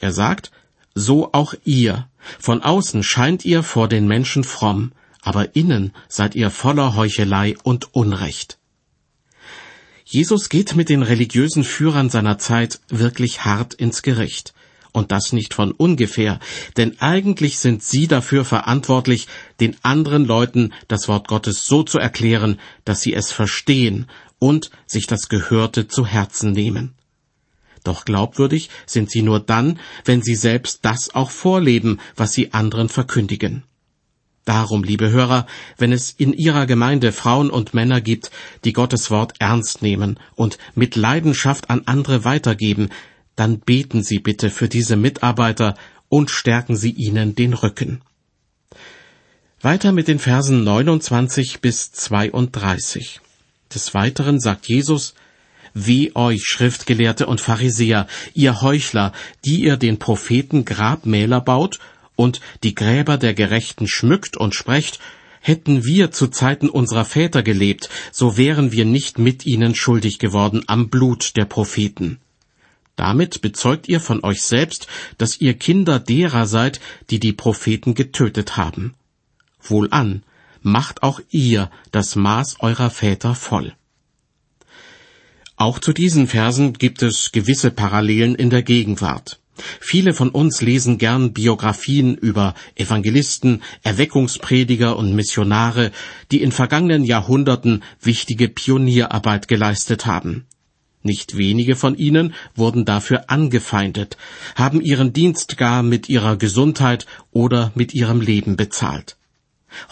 Er 0.00 0.12
sagt, 0.12 0.50
so 0.94 1.32
auch 1.32 1.54
ihr. 1.64 2.08
Von 2.38 2.62
außen 2.62 3.02
scheint 3.02 3.44
ihr 3.44 3.62
vor 3.62 3.88
den 3.88 4.08
Menschen 4.08 4.44
fromm, 4.44 4.92
aber 5.22 5.54
innen 5.54 5.92
seid 6.08 6.34
ihr 6.34 6.50
voller 6.50 6.96
Heuchelei 6.96 7.54
und 7.62 7.94
Unrecht. 7.94 8.58
Jesus 10.04 10.48
geht 10.48 10.74
mit 10.74 10.88
den 10.88 11.02
religiösen 11.02 11.62
Führern 11.62 12.10
seiner 12.10 12.38
Zeit 12.38 12.80
wirklich 12.88 13.44
hart 13.44 13.74
ins 13.74 14.02
Gericht. 14.02 14.54
Und 14.92 15.12
das 15.12 15.32
nicht 15.32 15.54
von 15.54 15.70
ungefähr, 15.70 16.40
denn 16.76 17.00
eigentlich 17.00 17.60
sind 17.60 17.84
sie 17.84 18.08
dafür 18.08 18.44
verantwortlich, 18.44 19.28
den 19.60 19.76
anderen 19.82 20.24
Leuten 20.24 20.72
das 20.88 21.06
Wort 21.06 21.28
Gottes 21.28 21.66
so 21.66 21.84
zu 21.84 21.98
erklären, 21.98 22.58
dass 22.84 23.00
sie 23.00 23.14
es 23.14 23.30
verstehen 23.30 24.06
und 24.40 24.72
sich 24.86 25.06
das 25.06 25.28
Gehörte 25.28 25.86
zu 25.86 26.06
Herzen 26.06 26.50
nehmen. 26.50 26.94
Doch 27.84 28.04
glaubwürdig 28.04 28.70
sind 28.86 29.10
sie 29.10 29.22
nur 29.22 29.40
dann, 29.40 29.78
wenn 30.04 30.22
sie 30.22 30.34
selbst 30.34 30.80
das 30.82 31.14
auch 31.14 31.30
vorleben, 31.30 31.98
was 32.16 32.32
sie 32.32 32.52
anderen 32.52 32.88
verkündigen. 32.88 33.64
Darum, 34.44 34.82
liebe 34.82 35.10
Hörer, 35.10 35.46
wenn 35.76 35.92
es 35.92 36.10
in 36.10 36.32
Ihrer 36.32 36.66
Gemeinde 36.66 37.12
Frauen 37.12 37.50
und 37.50 37.74
Männer 37.74 38.00
gibt, 38.00 38.30
die 38.64 38.72
Gottes 38.72 39.10
Wort 39.10 39.34
ernst 39.38 39.82
nehmen 39.82 40.18
und 40.34 40.58
mit 40.74 40.96
Leidenschaft 40.96 41.70
an 41.70 41.82
andere 41.86 42.24
weitergeben, 42.24 42.88
dann 43.36 43.60
beten 43.60 44.02
Sie 44.02 44.18
bitte 44.18 44.50
für 44.50 44.68
diese 44.68 44.96
Mitarbeiter 44.96 45.76
und 46.08 46.30
stärken 46.30 46.74
Sie 46.74 46.90
ihnen 46.90 47.34
den 47.34 47.52
Rücken. 47.54 48.00
Weiter 49.60 49.92
mit 49.92 50.08
den 50.08 50.18
Versen 50.18 50.64
29 50.64 51.60
bis 51.60 51.92
32. 51.92 53.20
Des 53.72 53.94
Weiteren 53.94 54.40
sagt 54.40 54.66
Jesus, 54.68 55.14
Weh 55.74 56.12
euch, 56.14 56.42
Schriftgelehrte 56.44 57.26
und 57.26 57.40
Pharisäer, 57.40 58.06
ihr 58.34 58.60
Heuchler, 58.60 59.12
die 59.44 59.62
ihr 59.62 59.76
den 59.76 59.98
Propheten 59.98 60.64
Grabmäler 60.64 61.40
baut 61.40 61.78
und 62.16 62.40
die 62.62 62.74
Gräber 62.74 63.16
der 63.16 63.34
Gerechten 63.34 63.86
schmückt 63.86 64.36
und 64.36 64.54
sprecht, 64.54 65.00
hätten 65.40 65.84
wir 65.84 66.10
zu 66.10 66.28
Zeiten 66.28 66.68
unserer 66.68 67.04
Väter 67.04 67.42
gelebt, 67.42 67.88
so 68.12 68.36
wären 68.36 68.72
wir 68.72 68.84
nicht 68.84 69.18
mit 69.18 69.46
ihnen 69.46 69.74
schuldig 69.74 70.18
geworden 70.18 70.62
am 70.66 70.90
Blut 70.90 71.36
der 71.36 71.46
Propheten. 71.46 72.18
Damit 72.96 73.40
bezeugt 73.40 73.88
ihr 73.88 74.00
von 74.00 74.22
euch 74.22 74.42
selbst, 74.42 74.86
dass 75.16 75.40
ihr 75.40 75.54
Kinder 75.54 75.98
derer 75.98 76.46
seid, 76.46 76.80
die 77.08 77.18
die 77.18 77.32
Propheten 77.32 77.94
getötet 77.94 78.58
haben. 78.58 78.94
Wohlan, 79.62 80.22
macht 80.60 81.02
auch 81.02 81.20
ihr 81.30 81.70
das 81.90 82.16
Maß 82.16 82.56
eurer 82.60 82.90
Väter 82.90 83.34
voll. 83.34 83.74
Auch 85.60 85.78
zu 85.78 85.92
diesen 85.92 86.26
Versen 86.26 86.72
gibt 86.72 87.02
es 87.02 87.32
gewisse 87.32 87.70
Parallelen 87.70 88.34
in 88.34 88.48
der 88.48 88.62
Gegenwart. 88.62 89.40
Viele 89.78 90.14
von 90.14 90.30
uns 90.30 90.62
lesen 90.62 90.96
gern 90.96 91.34
Biografien 91.34 92.14
über 92.14 92.54
Evangelisten, 92.76 93.60
Erweckungsprediger 93.82 94.96
und 94.96 95.14
Missionare, 95.14 95.92
die 96.30 96.40
in 96.40 96.50
vergangenen 96.50 97.04
Jahrhunderten 97.04 97.82
wichtige 98.00 98.48
Pionierarbeit 98.48 99.48
geleistet 99.48 100.06
haben. 100.06 100.46
Nicht 101.02 101.36
wenige 101.36 101.76
von 101.76 101.94
ihnen 101.94 102.32
wurden 102.54 102.86
dafür 102.86 103.28
angefeindet, 103.28 104.16
haben 104.54 104.80
ihren 104.80 105.12
Dienst 105.12 105.58
gar 105.58 105.82
mit 105.82 106.08
ihrer 106.08 106.38
Gesundheit 106.38 107.04
oder 107.32 107.70
mit 107.74 107.92
ihrem 107.92 108.22
Leben 108.22 108.56
bezahlt. 108.56 109.18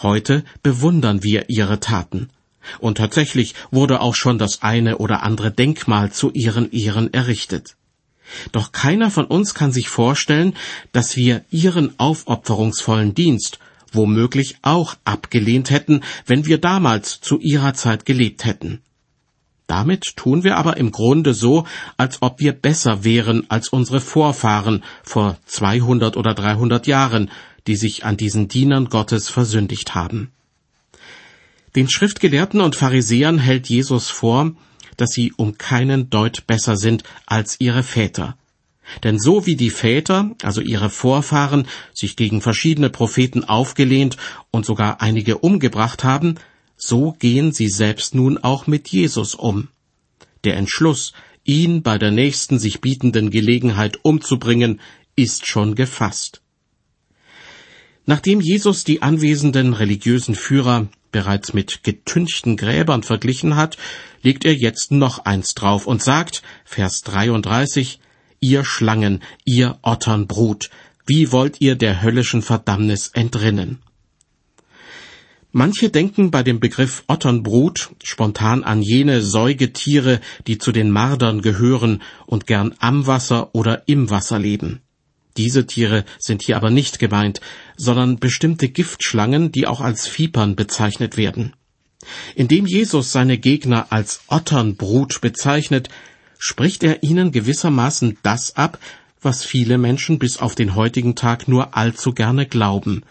Heute 0.01 0.43
bewundern 0.63 1.21
wir 1.21 1.47
ihre 1.47 1.79
Taten. 1.79 2.31
Und 2.79 2.97
tatsächlich 2.97 3.55
wurde 3.71 4.01
auch 4.01 4.15
schon 4.15 4.37
das 4.37 4.61
eine 4.61 4.97
oder 4.97 5.23
andere 5.23 5.51
Denkmal 5.51 6.11
zu 6.11 6.31
ihren 6.31 6.71
Ehren 6.71 7.13
errichtet. 7.13 7.75
Doch 8.51 8.71
keiner 8.71 9.09
von 9.09 9.25
uns 9.25 9.53
kann 9.53 9.71
sich 9.71 9.89
vorstellen, 9.89 10.53
dass 10.91 11.15
wir 11.15 11.43
ihren 11.49 11.97
aufopferungsvollen 11.99 13.15
Dienst 13.15 13.59
womöglich 13.91 14.57
auch 14.61 14.95
abgelehnt 15.03 15.71
hätten, 15.71 16.01
wenn 16.25 16.45
wir 16.45 16.59
damals 16.59 17.21
zu 17.21 17.39
ihrer 17.39 17.73
Zeit 17.73 18.05
gelebt 18.05 18.45
hätten. 18.45 18.81
Damit 19.65 20.15
tun 20.15 20.43
wir 20.43 20.57
aber 20.57 20.77
im 20.77 20.91
Grunde 20.91 21.33
so, 21.33 21.65
als 21.95 22.21
ob 22.21 22.39
wir 22.39 22.53
besser 22.53 23.03
wären 23.03 23.45
als 23.49 23.69
unsere 23.69 24.01
Vorfahren 24.01 24.83
vor 25.03 25.37
200 25.45 26.17
oder 26.17 26.33
300 26.33 26.87
Jahren, 26.87 27.29
die 27.67 27.75
sich 27.75 28.03
an 28.03 28.17
diesen 28.17 28.47
Dienern 28.47 28.85
Gottes 28.85 29.29
versündigt 29.29 29.93
haben. 29.93 30.31
Den 31.75 31.89
Schriftgelehrten 31.89 32.61
und 32.61 32.75
Pharisäern 32.75 33.37
hält 33.37 33.69
Jesus 33.69 34.09
vor, 34.09 34.51
dass 34.97 35.11
sie 35.11 35.33
um 35.37 35.57
keinen 35.57 36.09
Deut 36.09 36.47
besser 36.47 36.75
sind 36.75 37.03
als 37.25 37.57
ihre 37.59 37.83
Väter. 37.83 38.37
Denn 39.03 39.19
so 39.19 39.45
wie 39.45 39.55
die 39.55 39.69
Väter, 39.69 40.31
also 40.41 40.61
ihre 40.61 40.89
Vorfahren, 40.89 41.67
sich 41.93 42.15
gegen 42.15 42.41
verschiedene 42.41 42.89
Propheten 42.89 43.43
aufgelehnt 43.43 44.17
und 44.51 44.65
sogar 44.65 45.01
einige 45.01 45.37
umgebracht 45.37 46.03
haben, 46.03 46.35
so 46.75 47.11
gehen 47.19 47.51
sie 47.51 47.69
selbst 47.69 48.15
nun 48.15 48.37
auch 48.39 48.65
mit 48.65 48.87
Jesus 48.87 49.35
um. 49.35 49.67
Der 50.43 50.57
Entschluss, 50.57 51.13
ihn 51.43 51.83
bei 51.83 51.97
der 51.97 52.11
nächsten 52.11 52.57
sich 52.57 52.81
bietenden 52.81 53.29
Gelegenheit 53.29 53.99
umzubringen, 54.01 54.79
ist 55.15 55.45
schon 55.45 55.75
gefasst. 55.75 56.41
Nachdem 58.05 58.41
Jesus 58.41 58.85
die 58.85 59.01
anwesenden 59.03 59.73
religiösen 59.73 60.33
Führer 60.33 60.87
bereits 61.11 61.53
mit 61.53 61.83
getünchten 61.83 62.57
Gräbern 62.57 63.03
verglichen 63.03 63.55
hat, 63.55 63.77
legt 64.21 64.45
er 64.45 64.53
jetzt 64.53 64.91
noch 64.91 65.25
eins 65.25 65.53
drauf 65.55 65.87
und 65.87 66.01
sagt, 66.01 66.41
Vers 66.65 67.01
33, 67.01 67.99
Ihr 68.41 68.63
Schlangen, 68.63 69.21
ihr 69.43 69.79
Otternbrut, 69.81 70.69
wie 71.05 71.31
wollt 71.31 71.59
ihr 71.59 71.75
der 71.75 72.01
höllischen 72.01 72.41
Verdammnis 72.41 73.09
entrinnen? 73.09 73.79
Manche 75.51 75.89
denken 75.89 76.29
bei 76.29 76.43
dem 76.43 76.59
Begriff 76.59 77.03
Otternbrut 77.07 77.89
spontan 78.03 78.63
an 78.63 78.83
jene 78.83 79.21
Säugetiere, 79.21 80.21
die 80.45 80.59
zu 80.59 80.71
den 80.71 80.91
Mardern 80.91 81.41
gehören 81.41 82.03
und 82.27 82.45
gern 82.45 82.75
am 82.79 83.07
Wasser 83.07 83.55
oder 83.55 83.87
im 83.87 84.11
Wasser 84.11 84.37
leben. 84.37 84.81
Diese 85.39 85.65
Tiere 85.65 86.03
sind 86.17 86.43
hier 86.43 86.57
aber 86.57 86.69
nicht 86.69 86.99
gemeint, 86.99 87.39
sondern 87.77 88.19
bestimmte 88.19 88.67
Giftschlangen, 88.67 89.53
die 89.53 89.67
auch 89.67 89.79
als 89.79 90.05
Vipern 90.05 90.57
bezeichnet 90.57 91.15
werden. 91.15 91.53
Indem 92.35 92.65
Jesus 92.65 93.13
seine 93.13 93.37
Gegner 93.37 93.87
als 93.89 94.19
Otternbrut 94.27 95.21
bezeichnet, 95.21 95.87
spricht 96.37 96.83
er 96.83 97.03
ihnen 97.03 97.31
gewissermaßen 97.31 98.17
das 98.21 98.57
ab, 98.57 98.79
was 99.21 99.45
viele 99.45 99.77
Menschen 99.77 100.19
bis 100.19 100.39
auf 100.39 100.55
den 100.55 100.75
heutigen 100.75 101.15
Tag 101.15 101.47
nur 101.47 101.77
allzu 101.77 102.11
gerne 102.11 102.45
glauben, 102.45 103.03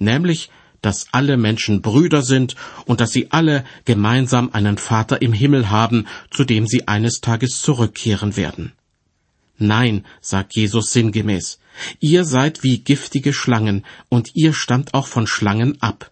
nämlich, 0.00 0.50
dass 0.82 1.06
alle 1.12 1.36
Menschen 1.36 1.82
Brüder 1.82 2.22
sind 2.22 2.56
und 2.86 3.00
dass 3.00 3.12
sie 3.12 3.30
alle 3.30 3.64
gemeinsam 3.84 4.50
einen 4.52 4.78
Vater 4.78 5.22
im 5.22 5.32
Himmel 5.32 5.70
haben, 5.70 6.08
zu 6.32 6.42
dem 6.42 6.66
sie 6.66 6.88
eines 6.88 7.20
Tages 7.20 7.62
zurückkehren 7.62 8.36
werden. 8.36 8.72
Nein, 9.58 10.04
sagt 10.20 10.56
Jesus 10.56 10.90
sinngemäß, 10.90 11.60
ihr 12.00 12.24
seid 12.24 12.62
wie 12.62 12.78
giftige 12.78 13.32
Schlangen, 13.32 13.84
und 14.08 14.30
ihr 14.34 14.52
stammt 14.52 14.94
auch 14.94 15.06
von 15.06 15.26
Schlangen 15.26 15.80
ab. 15.80 16.10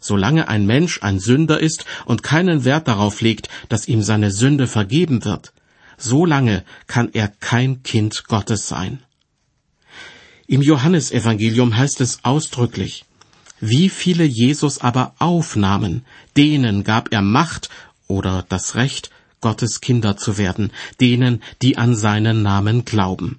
Solange 0.00 0.48
ein 0.48 0.66
Mensch 0.66 1.02
ein 1.02 1.20
Sünder 1.20 1.60
ist 1.60 1.84
und 2.06 2.22
keinen 2.22 2.64
Wert 2.64 2.88
darauf 2.88 3.20
legt, 3.20 3.48
dass 3.68 3.88
ihm 3.88 4.02
seine 4.02 4.30
Sünde 4.30 4.66
vergeben 4.66 5.24
wird, 5.24 5.52
solange 5.98 6.64
kann 6.86 7.10
er 7.12 7.28
kein 7.28 7.82
Kind 7.82 8.24
Gottes 8.26 8.66
sein. 8.66 9.02
Im 10.46 10.62
Johannesevangelium 10.62 11.76
heißt 11.76 12.00
es 12.00 12.24
ausdrücklich, 12.24 13.04
wie 13.60 13.90
viele 13.90 14.24
Jesus 14.24 14.78
aber 14.78 15.14
aufnahmen, 15.18 16.04
denen 16.36 16.82
gab 16.82 17.12
er 17.12 17.22
Macht 17.22 17.68
oder 18.08 18.44
das 18.48 18.74
Recht, 18.74 19.10
Gottes 19.40 19.80
Kinder 19.80 20.16
zu 20.16 20.38
werden, 20.38 20.72
denen, 21.00 21.42
die 21.62 21.78
an 21.78 21.94
seinen 21.94 22.42
Namen 22.42 22.84
glauben. 22.84 23.38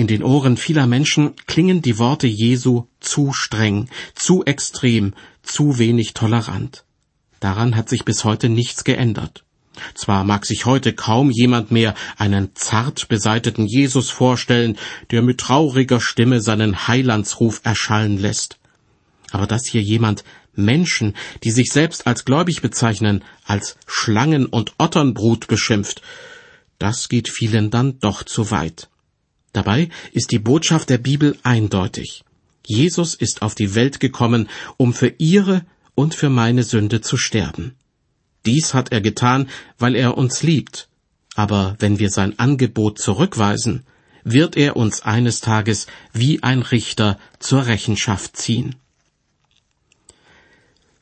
In 0.00 0.06
den 0.06 0.22
Ohren 0.22 0.56
vieler 0.56 0.86
Menschen 0.86 1.36
klingen 1.46 1.82
die 1.82 1.98
Worte 1.98 2.26
Jesu 2.26 2.86
zu 3.00 3.34
streng, 3.34 3.90
zu 4.14 4.42
extrem, 4.46 5.12
zu 5.42 5.76
wenig 5.76 6.14
tolerant. 6.14 6.86
Daran 7.38 7.76
hat 7.76 7.90
sich 7.90 8.06
bis 8.06 8.24
heute 8.24 8.48
nichts 8.48 8.84
geändert. 8.84 9.44
Zwar 9.94 10.24
mag 10.24 10.46
sich 10.46 10.64
heute 10.64 10.94
kaum 10.94 11.30
jemand 11.30 11.70
mehr 11.70 11.94
einen 12.16 12.54
zart 12.54 13.08
beseiteten 13.08 13.66
Jesus 13.66 14.08
vorstellen, 14.08 14.78
der 15.10 15.20
mit 15.20 15.36
trauriger 15.36 16.00
Stimme 16.00 16.40
seinen 16.40 16.88
Heilandsruf 16.88 17.60
erschallen 17.62 18.16
lässt. 18.16 18.58
Aber 19.32 19.46
dass 19.46 19.66
hier 19.66 19.82
jemand 19.82 20.24
Menschen, 20.54 21.14
die 21.44 21.50
sich 21.50 21.72
selbst 21.72 22.06
als 22.06 22.24
gläubig 22.24 22.62
bezeichnen, 22.62 23.22
als 23.44 23.76
Schlangen 23.86 24.46
und 24.46 24.72
Otternbrut 24.78 25.46
beschimpft, 25.46 26.00
das 26.78 27.10
geht 27.10 27.28
vielen 27.28 27.70
dann 27.70 27.98
doch 27.98 28.22
zu 28.22 28.50
weit. 28.50 28.89
Dabei 29.52 29.88
ist 30.12 30.30
die 30.30 30.38
Botschaft 30.38 30.90
der 30.90 30.98
Bibel 30.98 31.36
eindeutig. 31.42 32.24
Jesus 32.66 33.14
ist 33.14 33.42
auf 33.42 33.54
die 33.54 33.74
Welt 33.74 34.00
gekommen, 34.00 34.48
um 34.76 34.94
für 34.94 35.14
ihre 35.18 35.64
und 35.94 36.14
für 36.14 36.30
meine 36.30 36.62
Sünde 36.62 37.00
zu 37.00 37.16
sterben. 37.16 37.74
Dies 38.46 38.74
hat 38.74 38.92
er 38.92 39.00
getan, 39.00 39.48
weil 39.78 39.96
er 39.96 40.16
uns 40.16 40.42
liebt. 40.42 40.88
Aber 41.34 41.76
wenn 41.78 41.98
wir 41.98 42.10
sein 42.10 42.38
Angebot 42.38 42.98
zurückweisen, 42.98 43.84
wird 44.24 44.56
er 44.56 44.76
uns 44.76 45.02
eines 45.02 45.40
Tages 45.40 45.86
wie 46.12 46.42
ein 46.42 46.62
Richter 46.62 47.18
zur 47.38 47.66
Rechenschaft 47.66 48.36
ziehen. 48.36 48.76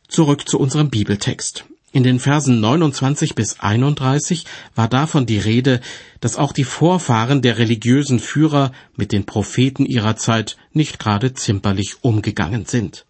Zurück 0.08 0.48
zu 0.48 0.58
unserem 0.58 0.90
Bibeltext. 0.90 1.64
In 1.90 2.03
den 2.03 2.20
Versen 2.20 2.61
29 2.61 3.35
bis 3.35 3.61
31 3.61 4.44
war 4.74 4.88
davon 4.88 5.24
die 5.24 5.38
Rede, 5.38 5.81
dass 6.20 6.37
auch 6.37 6.53
die 6.53 6.64
Vorfahren 6.64 7.40
der 7.40 7.57
religiösen 7.57 8.18
Führer 8.18 8.72
mit 8.96 9.11
den 9.11 9.24
Propheten 9.24 9.87
ihrer 9.87 10.16
Zeit 10.16 10.59
nicht 10.72 10.98
gerade 10.98 11.33
zimperlich 11.33 11.96
umgegangen 12.03 12.66
sind. 12.66 13.07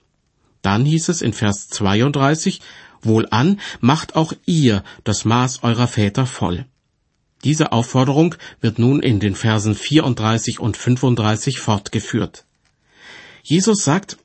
Dann 0.62 0.85
hieß 0.85 1.09
es 1.09 1.23
in 1.23 1.33
Vers 1.33 1.69
32, 1.69 2.61
Wohlan, 3.03 3.61
macht 3.81 4.14
auch 4.14 4.33
ihr 4.47 4.85
das 5.03 5.25
Maß 5.25 5.64
eurer 5.64 5.88
Väter 5.88 6.27
voll. 6.27 6.64
Diese 7.45 7.73
Aufforderung 7.73 8.35
wird 8.61 8.79
nun 8.79 9.01
in 9.01 9.21
den 9.21 9.35
Versen 9.35 9.75
34 9.75 10.61
und 10.61 10.77
35 10.77 11.61
fortgeführt. 11.61 12.45
Jesus 13.43 13.85
sagt, 13.85 14.19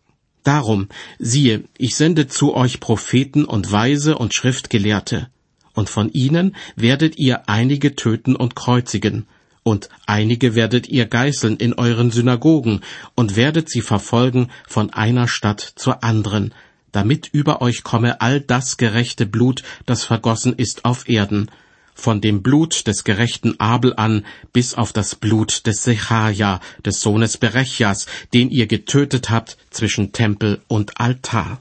Darum, 0.44 0.90
siehe, 1.20 1.64
ich 1.78 1.96
sende 1.96 2.28
zu 2.28 2.54
euch 2.54 2.80
Propheten 2.80 3.46
und 3.46 3.72
Weise 3.72 4.18
und 4.18 4.36
Schriftgelehrte, 4.36 5.30
und 5.74 5.90
von 5.90 6.12
ihnen 6.12 6.56
werdet 6.76 7.18
ihr 7.18 7.48
einige 7.48 7.96
töten 7.96 8.36
und 8.36 8.56
kreuzigen, 8.56 9.26
und 9.64 9.88
einige 10.06 10.56
werdet 10.56 10.90
ihr 10.90 11.06
geißeln 11.06 11.56
in 11.56 11.74
euren 11.74 12.12
Synagogen, 12.12 12.82
und 13.16 13.38
werdet 13.38 13.70
sie 13.70 13.82
verfolgen 13.82 14.50
von 14.68 14.90
einer 14.92 15.30
Stadt 15.30 15.62
zur 15.62 16.04
anderen, 16.04 16.54
damit 16.92 17.30
über 17.32 17.62
euch 17.62 17.84
komme 17.84 18.20
all 18.20 18.42
das 18.42 18.76
gerechte 18.76 19.26
Blut, 19.26 19.64
das 19.86 20.04
vergossen 20.04 20.54
ist 20.54 20.84
auf 20.84 21.08
Erden, 21.08 21.50
von 21.96 22.22
dem 22.22 22.42
Blut 22.42 22.88
des 22.88 23.04
gerechten 23.04 23.60
Abel 23.60 23.94
an 23.96 24.26
bis 24.52 24.74
auf 24.74 24.94
das 24.94 25.16
Blut 25.16 25.66
des 25.66 25.84
Sechaja, 25.84 26.60
des 26.86 27.02
Sohnes 27.02 27.38
Berechjas, 27.38 28.06
den 28.34 28.50
ihr 28.50 28.68
getötet 28.68 29.30
habt 29.30 29.58
zwischen 29.70 30.12
Tempel 30.12 30.62
und 30.68 31.00
Altar. 31.00 31.60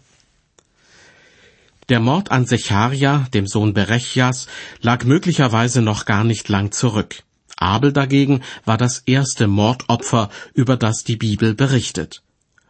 Der 1.89 2.01
Mord 2.01 2.31
an 2.31 2.47
Secharia, 2.47 3.27
dem 3.35 3.47
Sohn 3.47 3.75
Berechjas, 3.75 4.47
lag 4.81 5.05
möglicherweise 5.05 5.83
noch 5.83 6.05
gar 6.05 6.25
nicht 6.25 6.49
lang 6.49 6.73
zurück. 6.73 7.23
Abel 7.57 7.93
dagegen 7.93 8.43
war 8.65 8.77
das 8.77 9.01
erste 9.07 9.47
Mordopfer, 9.47 10.31
über 10.55 10.77
das 10.77 11.05
die 11.05 11.17
Bibel 11.17 11.55
berichtet. 11.55 12.23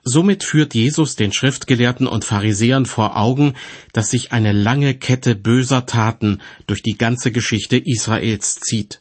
Somit 0.05 0.43
führt 0.43 0.75
Jesus 0.75 1.15
den 1.15 1.33
Schriftgelehrten 1.33 2.09
und 2.09 2.25
Pharisäern 2.25 2.87
vor 2.87 3.17
Augen, 3.17 3.55
dass 3.93 4.11
sich 4.11 4.33
eine 4.33 4.53
lange 4.53 4.95
Kette 4.95 5.37
böser 5.37 5.87
Taten 5.87 6.41
durch 6.67 6.83
die 6.83 6.99
ganze 6.99 7.31
Geschichte 7.31 7.77
Israels 7.77 8.59
zieht. 8.59 9.01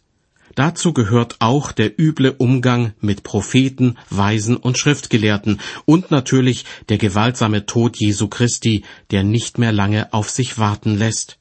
Dazu 0.53 0.93
gehört 0.93 1.37
auch 1.39 1.71
der 1.71 1.99
üble 1.99 2.35
Umgang 2.37 2.93
mit 2.99 3.23
Propheten, 3.23 3.97
Weisen 4.09 4.57
und 4.57 4.77
Schriftgelehrten 4.77 5.59
und 5.85 6.11
natürlich 6.11 6.65
der 6.89 6.97
gewaltsame 6.97 7.65
Tod 7.65 7.97
Jesu 7.97 8.27
Christi, 8.27 8.83
der 9.09 9.23
nicht 9.23 9.57
mehr 9.57 9.71
lange 9.71 10.13
auf 10.13 10.29
sich 10.29 10.59
warten 10.59 10.97
lässt. 10.97 11.39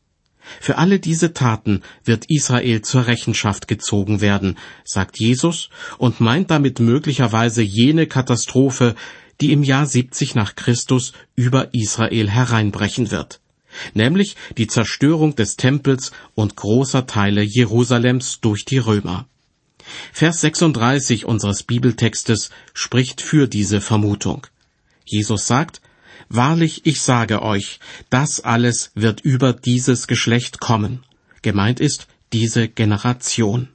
Für 0.60 0.78
alle 0.78 0.98
diese 0.98 1.34
Taten 1.34 1.82
wird 2.04 2.24
Israel 2.28 2.82
zur 2.82 3.06
Rechenschaft 3.06 3.68
gezogen 3.68 4.20
werden, 4.20 4.56
sagt 4.84 5.18
Jesus 5.18 5.68
und 5.98 6.20
meint 6.20 6.50
damit 6.50 6.80
möglicherweise 6.80 7.62
jene 7.62 8.06
Katastrophe, 8.06 8.94
die 9.40 9.52
im 9.52 9.62
Jahr 9.62 9.86
70 9.86 10.34
nach 10.34 10.54
Christus 10.54 11.12
über 11.36 11.74
Israel 11.74 12.28
hereinbrechen 12.30 13.10
wird, 13.10 13.40
nämlich 13.94 14.36
die 14.58 14.66
Zerstörung 14.66 15.34
des 15.36 15.56
Tempels 15.56 16.12
und 16.34 16.56
großer 16.56 17.06
Teile 17.06 17.42
Jerusalems 17.42 18.40
durch 18.40 18.64
die 18.64 18.78
Römer. 18.78 19.26
Vers 20.12 20.40
36 20.42 21.24
unseres 21.24 21.62
Bibeltextes 21.62 22.50
spricht 22.74 23.20
für 23.22 23.48
diese 23.48 23.80
Vermutung. 23.80 24.46
Jesus 25.04 25.46
sagt, 25.46 25.80
Wahrlich, 26.32 26.86
ich 26.86 27.00
sage 27.00 27.42
euch, 27.42 27.80
das 28.08 28.40
alles 28.40 28.92
wird 28.94 29.20
über 29.20 29.52
dieses 29.52 30.06
Geschlecht 30.06 30.60
kommen. 30.60 31.02
Gemeint 31.42 31.80
ist 31.80 32.06
diese 32.32 32.68
Generation. 32.68 33.68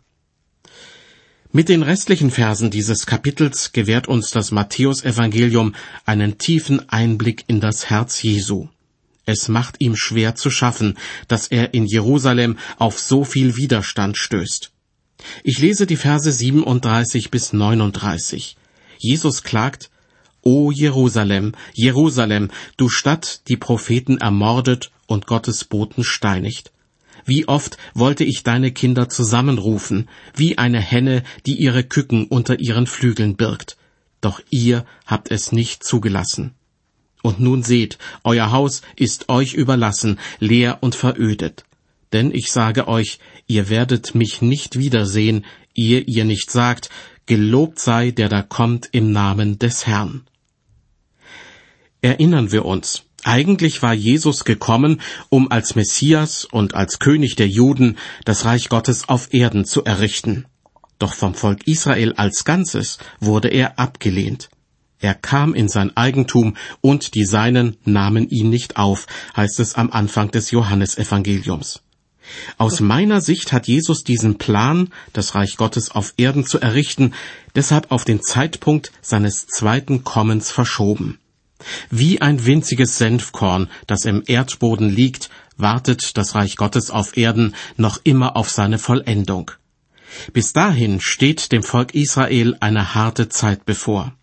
Mit 1.56 1.70
den 1.70 1.84
restlichen 1.84 2.32
Versen 2.32 2.70
dieses 2.70 3.06
Kapitels 3.06 3.72
gewährt 3.72 4.10
uns 4.10 4.30
das 4.30 4.52
Matthäusevangelium 4.52 5.74
einen 6.06 6.38
tiefen 6.38 6.89
Einblick 6.89 7.46
in 7.48 7.62
das 7.62 7.89
Herz 7.89 8.22
Jesu. 8.22 8.68
Es 9.26 9.48
macht 9.48 9.78
ihm 9.80 9.96
schwer 9.96 10.36
zu 10.36 10.52
schaffen, 10.52 10.98
dass 11.30 11.48
er 11.48 11.74
in 11.74 11.86
Jerusalem 11.86 12.58
auf 12.78 13.00
so 13.00 13.24
viel 13.24 13.56
Widerstand 13.56 14.18
stößt. 14.18 14.74
Ich 15.46 15.60
lese 15.60 15.88
die 15.88 15.96
Verse 15.96 16.30
37 16.30 17.32
bis 17.32 17.54
39. 17.54 18.58
Jesus 18.98 19.41
klagt, 19.44 19.89
O 20.41 20.72
Jerusalem, 20.72 21.54
Jerusalem, 21.74 22.52
du 22.76 22.89
Stadt, 22.89 23.44
die 23.48 23.56
Propheten 23.56 24.18
ermordet 24.18 24.91
und 25.08 25.26
Gottes 25.26 25.63
Boten 25.63 26.04
steinigt. 26.04 26.74
Wie 27.26 27.48
oft 27.48 27.78
wollte 27.94 28.24
ich 28.24 28.44
deine 28.44 28.72
Kinder 28.72 29.10
zusammenrufen, 29.10 30.08
wie 30.36 30.58
eine 30.58 30.80
Henne, 30.80 31.24
die 31.46 31.56
ihre 31.56 31.84
Küken 31.84 32.28
unter 32.28 32.60
ihren 32.60 32.88
Flügeln 32.88 33.36
birgt. 33.36 33.78
Doch 34.22 34.42
ihr 34.52 34.86
habt 35.06 35.32
es 35.32 35.52
nicht 35.52 35.84
zugelassen. 35.84 36.54
Und 37.24 37.40
nun 37.40 37.64
seht, 37.64 37.98
euer 38.24 38.52
Haus 38.52 38.84
ist 38.96 39.30
euch 39.30 39.56
überlassen, 39.56 40.20
leer 40.40 40.78
und 40.82 40.94
verödet. 40.94 41.66
Denn 42.14 42.32
ich 42.32 42.52
sage 42.52 42.88
euch, 42.88 43.18
ihr 43.48 43.70
werdet 43.70 44.14
mich 44.14 44.44
nicht 44.44 44.78
wiedersehen, 44.78 45.44
ehe 45.74 46.02
ihr 46.02 46.26
nicht 46.26 46.52
sagt, 46.52 46.90
Gelobt 47.28 47.80
sei, 47.80 48.12
der 48.12 48.30
da 48.30 48.44
kommt 48.44 48.90
im 48.92 49.12
Namen 49.12 49.58
des 49.58 49.88
Herrn. 49.88 50.28
Erinnern 52.02 52.52
wir 52.52 52.66
uns, 52.66 53.05
eigentlich 53.26 53.82
war 53.82 53.94
Jesus 53.94 54.46
gekommen, 54.46 55.02
um 55.30 55.52
als 55.52 55.76
Messias 55.76 56.46
und 56.46 56.76
als 56.76 57.00
König 57.00 57.36
der 57.36 57.48
Juden 57.48 57.98
das 58.24 58.46
Reich 58.46 58.70
Gottes 58.70 59.10
auf 59.10 59.34
Erden 59.34 59.66
zu 59.66 59.84
errichten. 59.84 60.46
Doch 61.00 61.14
vom 61.14 61.34
Volk 61.34 61.68
Israel 61.68 62.14
als 62.14 62.46
Ganzes 62.46 63.00
wurde 63.20 63.48
er 63.48 63.80
abgelehnt. 63.80 64.50
Er 65.00 65.16
kam 65.16 65.54
in 65.54 65.68
sein 65.68 65.96
Eigentum 65.98 66.56
und 66.82 67.16
die 67.16 67.26
Seinen 67.26 67.78
nahmen 67.84 68.30
ihn 68.30 68.50
nicht 68.50 68.78
auf, 68.78 69.08
heißt 69.36 69.60
es 69.60 69.74
am 69.76 69.92
Anfang 69.92 70.32
des 70.32 70.52
Johannesevangeliums. 70.52 71.82
Aus 72.58 72.80
meiner 72.80 73.22
Sicht 73.22 73.52
hat 73.52 73.68
Jesus 73.68 74.04
diesen 74.04 74.38
Plan, 74.38 74.90
das 75.14 75.36
Reich 75.36 75.58
Gottes 75.58 75.92
auf 75.92 76.14
Erden 76.18 76.46
zu 76.46 76.60
errichten, 76.60 77.14
deshalb 77.56 77.92
auf 77.92 78.06
den 78.06 78.22
Zeitpunkt 78.22 78.92
seines 79.02 79.48
zweiten 79.48 80.04
Kommens 80.04 80.52
verschoben. 80.52 81.20
Wie 81.89 82.21
ein 82.21 82.45
winziges 82.45 82.97
Senfkorn, 82.97 83.69
das 83.88 84.06
im 84.06 84.23
Erdboden 84.25 84.89
liegt, 84.89 85.30
wartet 85.58 86.17
das 86.17 86.36
Reich 86.36 86.58
Gottes 86.58 86.89
auf 86.89 87.17
Erden 87.17 87.56
noch 87.78 87.99
immer 88.04 88.36
auf 88.36 88.49
seine 88.49 88.78
Vollendung. 88.78 89.51
Bis 90.34 90.54
dahin 90.54 91.01
steht 91.01 91.51
dem 91.51 91.63
Volk 91.63 91.93
Israel 91.93 92.56
eine 92.60 92.95
harte 92.95 93.30
Zeit 93.30 93.65
bevor. 93.65 94.13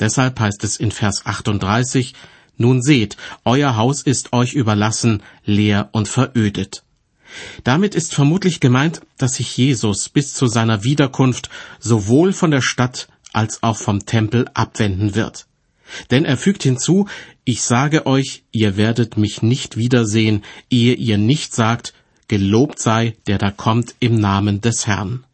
Deshalb 0.00 0.40
heißt 0.40 0.64
es 0.64 0.76
in 0.76 0.90
Vers 0.90 1.26
38, 1.26 2.14
Nun 2.56 2.82
seht, 2.82 3.16
euer 3.44 3.76
Haus 3.76 4.02
ist 4.02 4.32
euch 4.32 4.54
überlassen, 4.54 5.22
leer 5.44 5.88
und 5.92 6.08
verödet. 6.08 6.84
Damit 7.64 7.94
ist 7.94 8.14
vermutlich 8.14 8.60
gemeint, 8.60 9.00
dass 9.18 9.34
sich 9.34 9.56
Jesus 9.56 10.08
bis 10.08 10.34
zu 10.34 10.46
seiner 10.46 10.84
Wiederkunft 10.84 11.50
sowohl 11.80 12.32
von 12.32 12.50
der 12.50 12.60
Stadt 12.60 13.08
als 13.32 13.62
auch 13.62 13.76
vom 13.76 14.06
Tempel 14.06 14.46
abwenden 14.54 15.14
wird. 15.14 15.46
Denn 16.10 16.24
er 16.24 16.36
fügt 16.36 16.62
hinzu, 16.62 17.08
ich 17.44 17.62
sage 17.62 18.06
euch, 18.06 18.44
ihr 18.52 18.76
werdet 18.76 19.16
mich 19.16 19.42
nicht 19.42 19.76
wiedersehen, 19.76 20.42
ehe 20.70 20.94
ihr 20.94 21.18
nicht 21.18 21.54
sagt, 21.54 21.94
gelobt 22.28 22.78
sei, 22.78 23.16
der 23.26 23.38
da 23.38 23.50
kommt 23.50 23.94
im 24.00 24.18
Namen 24.18 24.60
des 24.60 24.86
Herrn. 24.86 25.24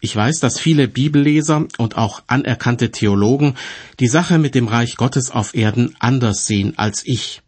Ich 0.00 0.16
weiß, 0.16 0.40
dass 0.40 0.58
viele 0.58 0.88
Bibelleser 0.88 1.66
und 1.78 1.96
auch 1.96 2.22
anerkannte 2.26 2.90
Theologen 2.90 3.54
die 4.00 4.08
Sache 4.08 4.38
mit 4.38 4.56
dem 4.56 4.66
Reich 4.66 4.96
Gottes 4.96 5.30
auf 5.30 5.54
Erden 5.54 5.94
anders 6.00 6.46
sehen 6.46 6.76
als 6.76 7.06
ich. 7.06 7.42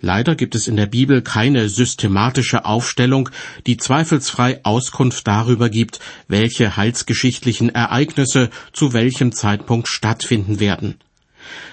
Leider 0.00 0.34
gibt 0.34 0.54
es 0.54 0.66
in 0.66 0.76
der 0.76 0.86
Bibel 0.86 1.22
keine 1.22 1.68
systematische 1.68 2.64
Aufstellung, 2.64 3.28
die 3.66 3.76
zweifelsfrei 3.76 4.64
Auskunft 4.64 5.28
darüber 5.28 5.68
gibt, 5.68 6.00
welche 6.26 6.76
heilsgeschichtlichen 6.76 7.68
Ereignisse 7.68 8.50
zu 8.72 8.92
welchem 8.92 9.32
Zeitpunkt 9.32 9.88
stattfinden 9.88 10.58
werden. 10.58 10.96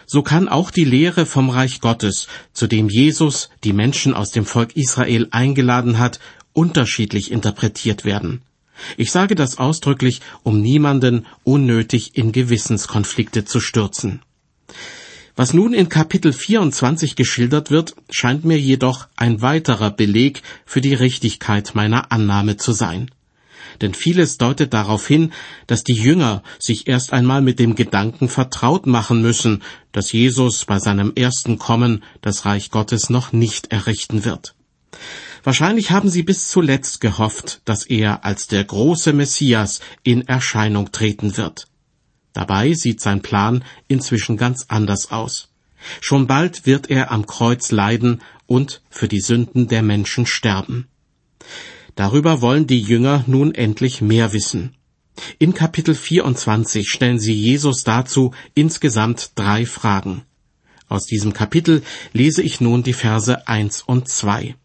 So 0.06 0.22
kann 0.22 0.48
auch 0.48 0.72
die 0.72 0.86
Lehre 0.86 1.26
vom 1.26 1.50
Reich 1.50 1.82
Gottes, 1.82 2.28
zu 2.54 2.68
dem 2.68 2.90
Jesus 2.90 3.50
die 3.64 3.74
Menschen 3.74 4.14
aus 4.14 4.32
dem 4.32 4.46
Volk 4.46 4.76
Israel 4.76 5.28
eingeladen 5.32 6.00
hat, 6.00 6.20
unterschiedlich 6.54 7.32
interpretiert 7.32 8.06
werden. 8.06 8.42
Ich 8.96 9.12
sage 9.12 9.36
das 9.36 9.58
ausdrücklich, 9.58 10.22
um 10.44 10.62
niemanden 10.62 11.26
unnötig 11.44 12.16
in 12.16 12.32
Gewissenskonflikte 12.32 13.46
zu 13.46 13.60
stürzen. 13.60 14.22
Was 15.36 15.54
nun 15.54 15.74
in 15.74 15.88
Kapitel 15.88 16.34
24 16.34 17.16
geschildert 17.16 17.70
wird, 17.70 17.96
scheint 18.10 18.44
mir 18.44 18.60
jedoch 18.60 19.08
ein 19.16 19.42
weiterer 19.44 19.92
Beleg 19.92 20.42
für 20.66 20.82
die 20.82 20.96
Richtigkeit 20.96 21.76
meiner 21.76 22.12
Annahme 22.12 22.58
zu 22.58 22.72
sein. 22.72 23.12
Denn 23.82 23.94
vieles 23.94 24.38
deutet 24.38 24.74
darauf 24.74 25.08
hin, 25.08 25.34
dass 25.68 25.84
die 25.84 25.94
Jünger 25.94 26.44
sich 26.60 26.88
erst 26.88 27.14
einmal 27.14 27.42
mit 27.42 27.60
dem 27.60 27.76
Gedanken 27.76 28.30
vertraut 28.30 28.88
machen 28.88 29.22
müssen, 29.22 29.64
dass 29.92 30.12
Jesus 30.12 30.66
bei 30.66 30.80
seinem 30.80 31.14
ersten 31.16 31.58
Kommen 31.58 32.04
das 32.22 32.46
Reich 32.46 32.72
Gottes 32.72 33.10
noch 33.10 33.34
nicht 33.34 33.72
errichten 33.72 34.26
wird. 34.26 34.56
Wahrscheinlich 35.44 35.92
haben 35.92 36.10
sie 36.10 36.24
bis 36.24 36.50
zuletzt 36.50 37.00
gehofft, 37.00 37.62
dass 37.66 37.86
er 37.86 38.26
als 38.26 38.48
der 38.48 38.64
große 38.64 39.14
Messias 39.14 39.80
in 40.04 40.28
Erscheinung 40.28 40.92
treten 40.92 41.38
wird. 41.38 41.68
Dabei 42.34 42.74
sieht 42.74 43.02
sein 43.02 43.22
Plan 43.22 43.64
inzwischen 43.88 44.38
ganz 44.38 44.66
anders 44.68 45.12
aus. 45.12 45.50
Schon 46.02 46.28
bald 46.28 46.66
wird 46.66 46.90
er 46.90 47.12
am 47.12 47.26
Kreuz 47.26 47.72
leiden 47.72 48.22
und 48.46 48.82
für 48.90 49.08
die 49.08 49.22
Sünden 49.22 49.68
der 49.68 49.84
Menschen 49.84 50.26
sterben. 50.26 50.88
Darüber 51.98 52.42
wollen 52.42 52.68
die 52.68 52.80
Jünger 52.80 53.24
nun 53.26 53.56
endlich 53.56 54.02
mehr 54.02 54.32
wissen. 54.32 54.76
In 55.40 55.56
Kapitel 55.56 55.96
24 55.96 56.88
stellen 56.88 57.20
sie 57.20 57.34
Jesus 57.34 57.84
dazu 57.84 58.36
insgesamt 58.54 59.32
drei 59.34 59.66
Fragen. 59.66 60.22
Aus 60.88 61.08
diesem 61.08 61.34
Kapitel 61.34 61.82
lese 62.14 62.44
ich 62.44 62.62
nun 62.62 62.84
die 62.84 62.94
Verse 62.94 63.48
1 63.48 63.82
und 63.82 64.08
2. 64.08 64.56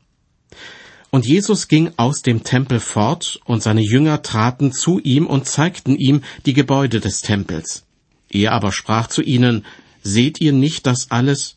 Und 1.11 1.25
Jesus 1.25 1.69
ging 1.69 1.93
aus 1.97 2.21
dem 2.21 2.45
Tempel 2.45 2.81
fort, 2.81 3.41
und 3.47 3.63
seine 3.63 3.83
Jünger 3.83 4.21
traten 4.21 4.71
zu 4.71 5.01
ihm 5.01 5.27
und 5.27 5.47
zeigten 5.47 5.97
ihm 5.97 6.21
die 6.45 6.53
Gebäude 6.53 7.01
des 7.01 7.23
Tempels. 7.23 7.87
Er 8.31 8.53
aber 8.53 8.73
sprach 8.73 9.07
zu 9.07 9.23
ihnen, 9.23 9.65
Seht 10.03 10.39
ihr 10.43 10.53
nicht 10.53 10.87
das 10.87 11.11
alles? 11.11 11.57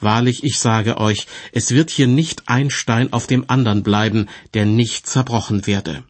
Wahrlich, 0.00 0.44
ich 0.44 0.58
sage 0.58 0.98
euch, 0.98 1.26
es 1.52 1.70
wird 1.70 1.90
hier 1.90 2.06
nicht 2.06 2.44
ein 2.46 2.70
Stein 2.70 3.12
auf 3.12 3.26
dem 3.26 3.44
andern 3.48 3.82
bleiben, 3.82 4.28
der 4.54 4.66
nicht 4.66 5.06
zerbrochen 5.06 5.66
werde. 5.66 6.04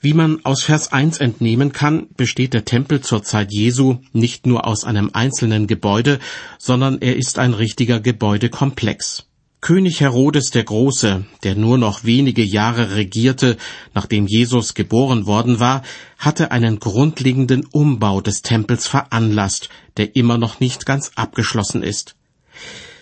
Wie 0.00 0.14
man 0.14 0.44
aus 0.44 0.62
Vers 0.62 0.92
1 0.92 1.18
entnehmen 1.18 1.72
kann, 1.72 2.06
besteht 2.16 2.54
der 2.54 2.64
Tempel 2.64 3.00
zur 3.00 3.24
Zeit 3.24 3.52
Jesu 3.52 3.98
nicht 4.12 4.46
nur 4.46 4.66
aus 4.66 4.84
einem 4.84 5.10
einzelnen 5.12 5.66
Gebäude, 5.66 6.20
sondern 6.58 6.98
er 7.00 7.16
ist 7.16 7.38
ein 7.40 7.52
richtiger 7.52 7.98
Gebäudekomplex. 7.98 9.27
König 9.60 10.00
Herodes 10.00 10.50
der 10.50 10.62
Große, 10.62 11.24
der 11.42 11.56
nur 11.56 11.78
noch 11.78 12.04
wenige 12.04 12.44
Jahre 12.44 12.94
regierte, 12.94 13.56
nachdem 13.92 14.28
Jesus 14.28 14.74
geboren 14.74 15.26
worden 15.26 15.58
war, 15.58 15.82
hatte 16.16 16.52
einen 16.52 16.78
grundlegenden 16.78 17.66
Umbau 17.66 18.20
des 18.20 18.42
Tempels 18.42 18.86
veranlasst, 18.86 19.68
der 19.96 20.14
immer 20.14 20.38
noch 20.38 20.60
nicht 20.60 20.86
ganz 20.86 21.10
abgeschlossen 21.16 21.82
ist. 21.82 22.14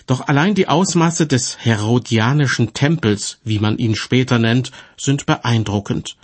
Doch 0.07 0.29
allein 0.29 0.55
die 0.55 0.69
Ausmaße 0.69 1.27
des 1.27 1.59
Herodianischen 1.61 2.73
Tempels, 2.73 3.39
wie 3.45 3.59
man 3.59 3.77
ihn 3.77 3.95
später 3.95 4.39
nennt, 4.39 4.71
sind 4.97 5.27
beeindruckend. 5.27 6.17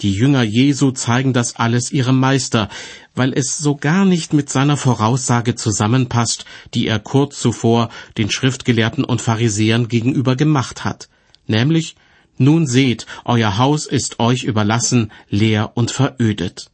Die 0.00 0.12
Jünger 0.12 0.42
Jesu 0.42 0.90
zeigen 0.90 1.32
das 1.32 1.56
alles 1.56 1.92
ihrem 1.92 2.18
Meister, 2.18 2.68
weil 3.14 3.32
es 3.32 3.58
so 3.58 3.76
gar 3.76 4.04
nicht 4.04 4.32
mit 4.32 4.50
seiner 4.50 4.76
Voraussage 4.76 5.54
zusammenpasst, 5.54 6.44
die 6.74 6.86
er 6.86 6.98
kurz 6.98 7.40
zuvor 7.40 7.90
den 8.18 8.30
Schriftgelehrten 8.30 9.04
und 9.04 9.22
Pharisäern 9.22 9.88
gegenüber 9.88 10.36
gemacht 10.36 10.84
hat, 10.84 11.08
nämlich 11.46 11.96
Nun 12.38 12.66
seht, 12.66 13.06
euer 13.24 13.56
Haus 13.56 13.86
ist 13.86 14.20
euch 14.20 14.44
überlassen, 14.44 15.10
leer 15.30 15.72
und 15.74 15.90
verödet. 15.90 16.70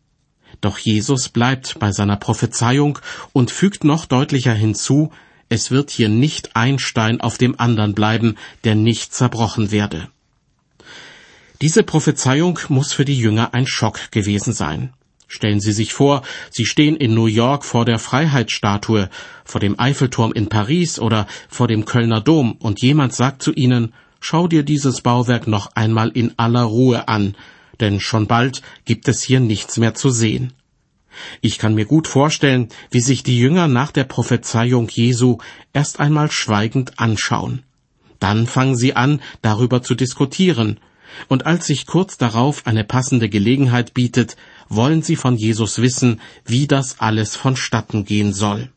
Doch 0.61 0.79
Jesus 0.79 1.29
bleibt 1.29 1.79
bei 1.79 1.92
seiner 1.92 2.16
Prophezeiung 2.16 2.98
und 3.33 3.51
fügt 3.51 3.85
noch 3.85 4.07
deutlicher 4.07 4.55
hinzu, 4.55 5.12
es 5.48 5.70
wird 5.70 5.90
hier 5.90 6.09
nicht 6.09 6.57
ein 6.57 6.79
Stein 6.79 7.20
auf 7.20 7.37
dem 7.37 7.61
andern 7.61 7.94
bleiben, 7.94 8.37
der 8.64 8.75
nicht 8.75 9.12
zerbrochen 9.12 9.70
werde. 9.70 10.09
Diese 11.62 11.85
Prophezeiung 11.85 12.59
muss 12.70 12.92
für 12.92 13.05
die 13.05 13.16
Jünger 13.16 13.55
ein 13.55 13.68
Schock 13.68 14.11
gewesen 14.11 14.53
sein. 14.53 14.92
Stellen 15.29 15.61
Sie 15.61 15.70
sich 15.70 15.92
vor, 15.92 16.22
Sie 16.51 16.66
stehen 16.66 16.96
in 16.96 17.14
New 17.14 17.27
York 17.27 17.64
vor 17.64 17.85
der 17.85 18.01
Freiheitsstatue, 18.01 19.09
vor 19.44 19.61
dem 19.61 19.79
Eiffelturm 19.79 20.33
in 20.33 20.48
Paris 20.48 20.98
oder 20.98 21.29
vor 21.48 21.68
dem 21.68 21.85
Kölner 21.85 22.20
Dom 22.20 22.57
und 22.59 22.83
jemand 22.83 23.14
sagt 23.14 23.44
zu 23.44 23.53
Ihnen, 23.53 23.94
schau 24.18 24.48
dir 24.48 24.64
dieses 24.64 25.03
Bauwerk 25.03 25.46
noch 25.46 25.70
einmal 25.77 26.09
in 26.09 26.37
aller 26.37 26.64
Ruhe 26.64 27.07
an, 27.07 27.37
denn 27.79 28.01
schon 28.01 28.27
bald 28.27 28.61
gibt 28.85 29.07
es 29.07 29.22
hier 29.22 29.38
nichts 29.38 29.79
mehr 29.79 29.94
zu 29.94 30.11
sehen. 30.11 30.55
Ich 31.42 31.59
kann 31.59 31.77
mir 31.77 31.87
gut 31.87 32.09
vorstellen, 32.09 32.70
wie 32.90 33.01
sich 33.01 33.22
die 33.22 33.38
Jünger 33.38 33.68
nach 33.68 33.92
der 33.92 34.05
Prophezeiung 34.05 34.88
Jesu 34.88 35.38
erst 35.72 36.01
einmal 36.01 36.29
schweigend 36.33 36.98
anschauen. 36.98 37.62
Dann 38.18 38.48
fangen 38.48 38.75
sie 38.75 38.96
an, 38.96 39.22
darüber 39.42 39.81
zu 39.81 39.94
diskutieren, 39.94 40.81
Und 41.29 41.46
als 41.46 41.66
sich 41.66 41.87
kurz 41.87 42.18
darauf 42.18 42.66
eine 42.66 42.85
passende 42.85 43.29
Gelegenheit 43.29 43.94
bietet, 43.94 44.37
wollen 44.68 45.03
sie 45.03 45.16
von 45.16 45.37
Jesus 45.37 45.81
wissen, 45.81 46.20
wie 46.44 46.66
das 46.66 47.01
alles 47.01 47.37
vonstatten 47.37 48.05
gehen 48.05 48.33
soll. 48.33 48.70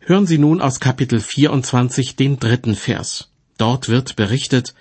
Hören 0.00 0.26
Sie 0.26 0.38
nun 0.38 0.60
aus 0.60 0.80
Kapitel 0.80 1.20
24 1.20 2.16
den 2.16 2.38
dritten 2.38 2.74
Vers. 2.74 3.30
Dort 3.56 3.88
wird 3.88 4.16
berichtet, 4.16 4.74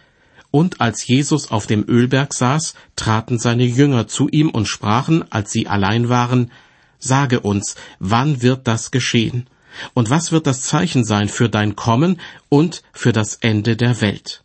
und 0.51 0.81
als 0.81 1.07
Jesus 1.07 1.49
auf 1.49 1.65
dem 1.65 1.85
Ölberg 1.87 2.33
saß, 2.33 2.75
traten 2.95 3.39
seine 3.39 3.65
Jünger 3.65 4.07
zu 4.07 4.27
ihm 4.29 4.49
und 4.49 4.67
sprachen, 4.67 5.23
als 5.31 5.51
sie 5.51 5.67
allein 5.67 6.09
waren, 6.09 6.51
Sage 6.99 7.41
uns, 7.41 7.75
wann 7.99 8.41
wird 8.41 8.65
das 8.65 8.89
geschehen? 8.89 9.49
Und 9.93 10.09
was 10.09 10.31
wird 10.31 10.47
das 10.47 10.61
Zeichen 10.61 11.03
sein 11.03 11.27
für 11.27 11.49
dein 11.49 11.75
Kommen 11.75 12.21
und 12.47 12.81
für 12.93 13.11
das 13.11 13.35
Ende 13.35 13.75
der 13.75 13.99
Welt? 13.99 14.42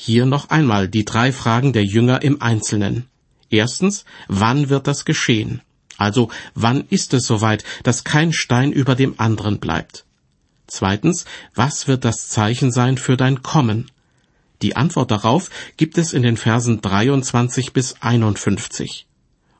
Hier 0.00 0.26
noch 0.26 0.50
einmal 0.50 0.86
die 0.86 1.04
drei 1.04 1.32
Fragen 1.32 1.72
der 1.72 1.84
Jünger 1.84 2.22
im 2.22 2.40
Einzelnen. 2.40 3.06
Erstens, 3.50 4.04
wann 4.28 4.68
wird 4.68 4.86
das 4.86 5.04
geschehen? 5.04 5.60
Also, 5.96 6.30
wann 6.54 6.84
ist 6.88 7.14
es 7.14 7.26
soweit, 7.26 7.64
dass 7.82 8.04
kein 8.04 8.32
Stein 8.32 8.70
über 8.70 8.94
dem 8.94 9.18
anderen 9.18 9.58
bleibt? 9.58 10.04
Zweitens, 10.68 11.24
was 11.52 11.88
wird 11.88 12.04
das 12.04 12.28
Zeichen 12.28 12.70
sein 12.70 12.96
für 12.96 13.16
dein 13.16 13.42
Kommen? 13.42 13.90
Die 14.62 14.76
Antwort 14.76 15.10
darauf 15.10 15.50
gibt 15.76 15.98
es 15.98 16.12
in 16.12 16.22
den 16.22 16.36
Versen 16.36 16.80
23 16.80 17.72
bis 17.72 17.96
51. 18.00 19.08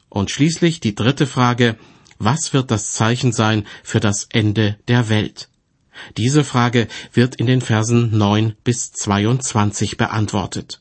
Und 0.09 0.31
schließlich 0.31 0.79
die 0.79 0.94
dritte 0.94 1.27
Frage, 1.27 1.77
was 2.20 2.53
wird 2.53 2.70
das 2.70 2.92
Zeichen 2.92 3.33
sein 3.33 3.66
für 3.83 3.98
das 3.98 4.29
Ende 4.31 4.79
der 4.87 5.09
Welt? 5.09 5.48
Diese 6.17 6.45
Frage 6.45 6.89
wird 7.13 7.37
in 7.37 7.47
den 7.47 7.61
Versen 7.61 8.17
9 8.17 8.55
bis 8.65 8.93
22 8.93 9.97
beantwortet. 9.97 10.81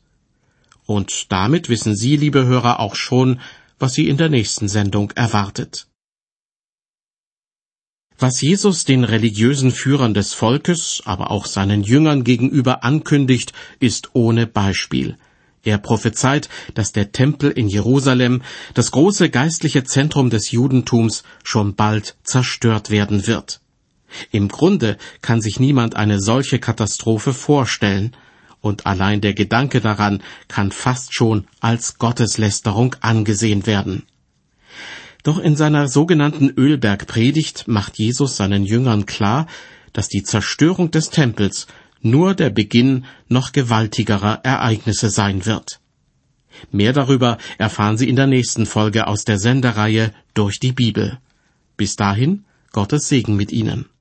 Und 0.85 1.31
damit 1.31 1.69
wissen 1.69 1.95
Sie, 1.95 2.15
liebe 2.15 2.45
Hörer, 2.45 2.79
auch 2.79 2.95
schon, 2.95 3.39
was 3.79 3.93
Sie 3.93 4.07
in 4.07 4.17
der 4.17 4.29
nächsten 4.29 4.67
Sendung 4.67 5.11
erwartet. 5.11 5.87
Was 8.19 8.41
Jesus 8.41 8.83
den 8.83 9.03
religiösen 9.03 9.71
Führern 9.71 10.15
des 10.15 10.33
Volkes, 10.33 11.03
aber 11.05 11.29
auch 11.29 11.45
seinen 11.45 11.83
Jüngern 11.83 12.23
gegenüber 12.23 12.83
ankündigt, 12.83 13.53
ist 13.79 14.09
ohne 14.13 14.47
Beispiel. 14.47 15.17
Er 15.63 15.77
prophezeit, 15.77 16.49
dass 16.73 16.93
der 16.93 17.11
Tempel 17.11 17.51
in 17.51 17.67
Jerusalem, 17.67 18.41
das 18.73 18.91
große 18.91 19.29
geistliche 19.29 19.83
Zentrum 19.83 20.29
des 20.29 20.49
Judentums, 20.49 21.23
schon 21.43 21.75
bald 21.75 22.15
zerstört 22.23 22.89
werden 22.89 23.27
wird. 23.27 23.59
Im 24.31 24.47
Grunde 24.47 24.97
kann 25.21 25.41
sich 25.41 25.59
niemand 25.59 25.95
eine 25.95 26.19
solche 26.19 26.59
Katastrophe 26.59 27.33
vorstellen, 27.33 28.15
und 28.59 28.85
allein 28.85 29.21
der 29.21 29.33
Gedanke 29.33 29.81
daran 29.81 30.23
kann 30.47 30.71
fast 30.71 31.13
schon 31.13 31.45
als 31.59 31.99
Gotteslästerung 31.99 32.95
angesehen 33.01 33.65
werden. 33.65 34.03
Doch 35.23 35.39
in 35.39 35.55
seiner 35.55 35.87
sogenannten 35.87 36.49
Ölbergpredigt 36.49 37.67
macht 37.67 37.97
Jesus 37.97 38.37
seinen 38.37 38.63
Jüngern 38.63 39.05
klar, 39.05 39.47
dass 39.93 40.07
die 40.07 40.23
Zerstörung 40.23 40.91
des 40.91 41.09
Tempels 41.09 41.67
nur 42.01 42.33
der 42.33 42.49
Beginn 42.49 43.05
noch 43.27 43.51
gewaltigerer 43.51 44.41
Ereignisse 44.43 45.09
sein 45.09 45.45
wird. 45.45 45.79
Mehr 46.71 46.93
darüber 46.93 47.37
erfahren 47.57 47.97
Sie 47.97 48.07
in 48.07 48.15
der 48.15 48.27
nächsten 48.27 48.65
Folge 48.65 49.07
aus 49.07 49.25
der 49.25 49.37
Sendereihe 49.37 50.13
durch 50.33 50.59
die 50.59 50.71
Bibel. 50.71 51.19
Bis 51.75 51.95
dahin 51.95 52.45
Gottes 52.71 53.09
Segen 53.09 53.35
mit 53.35 53.51
Ihnen. 53.51 53.87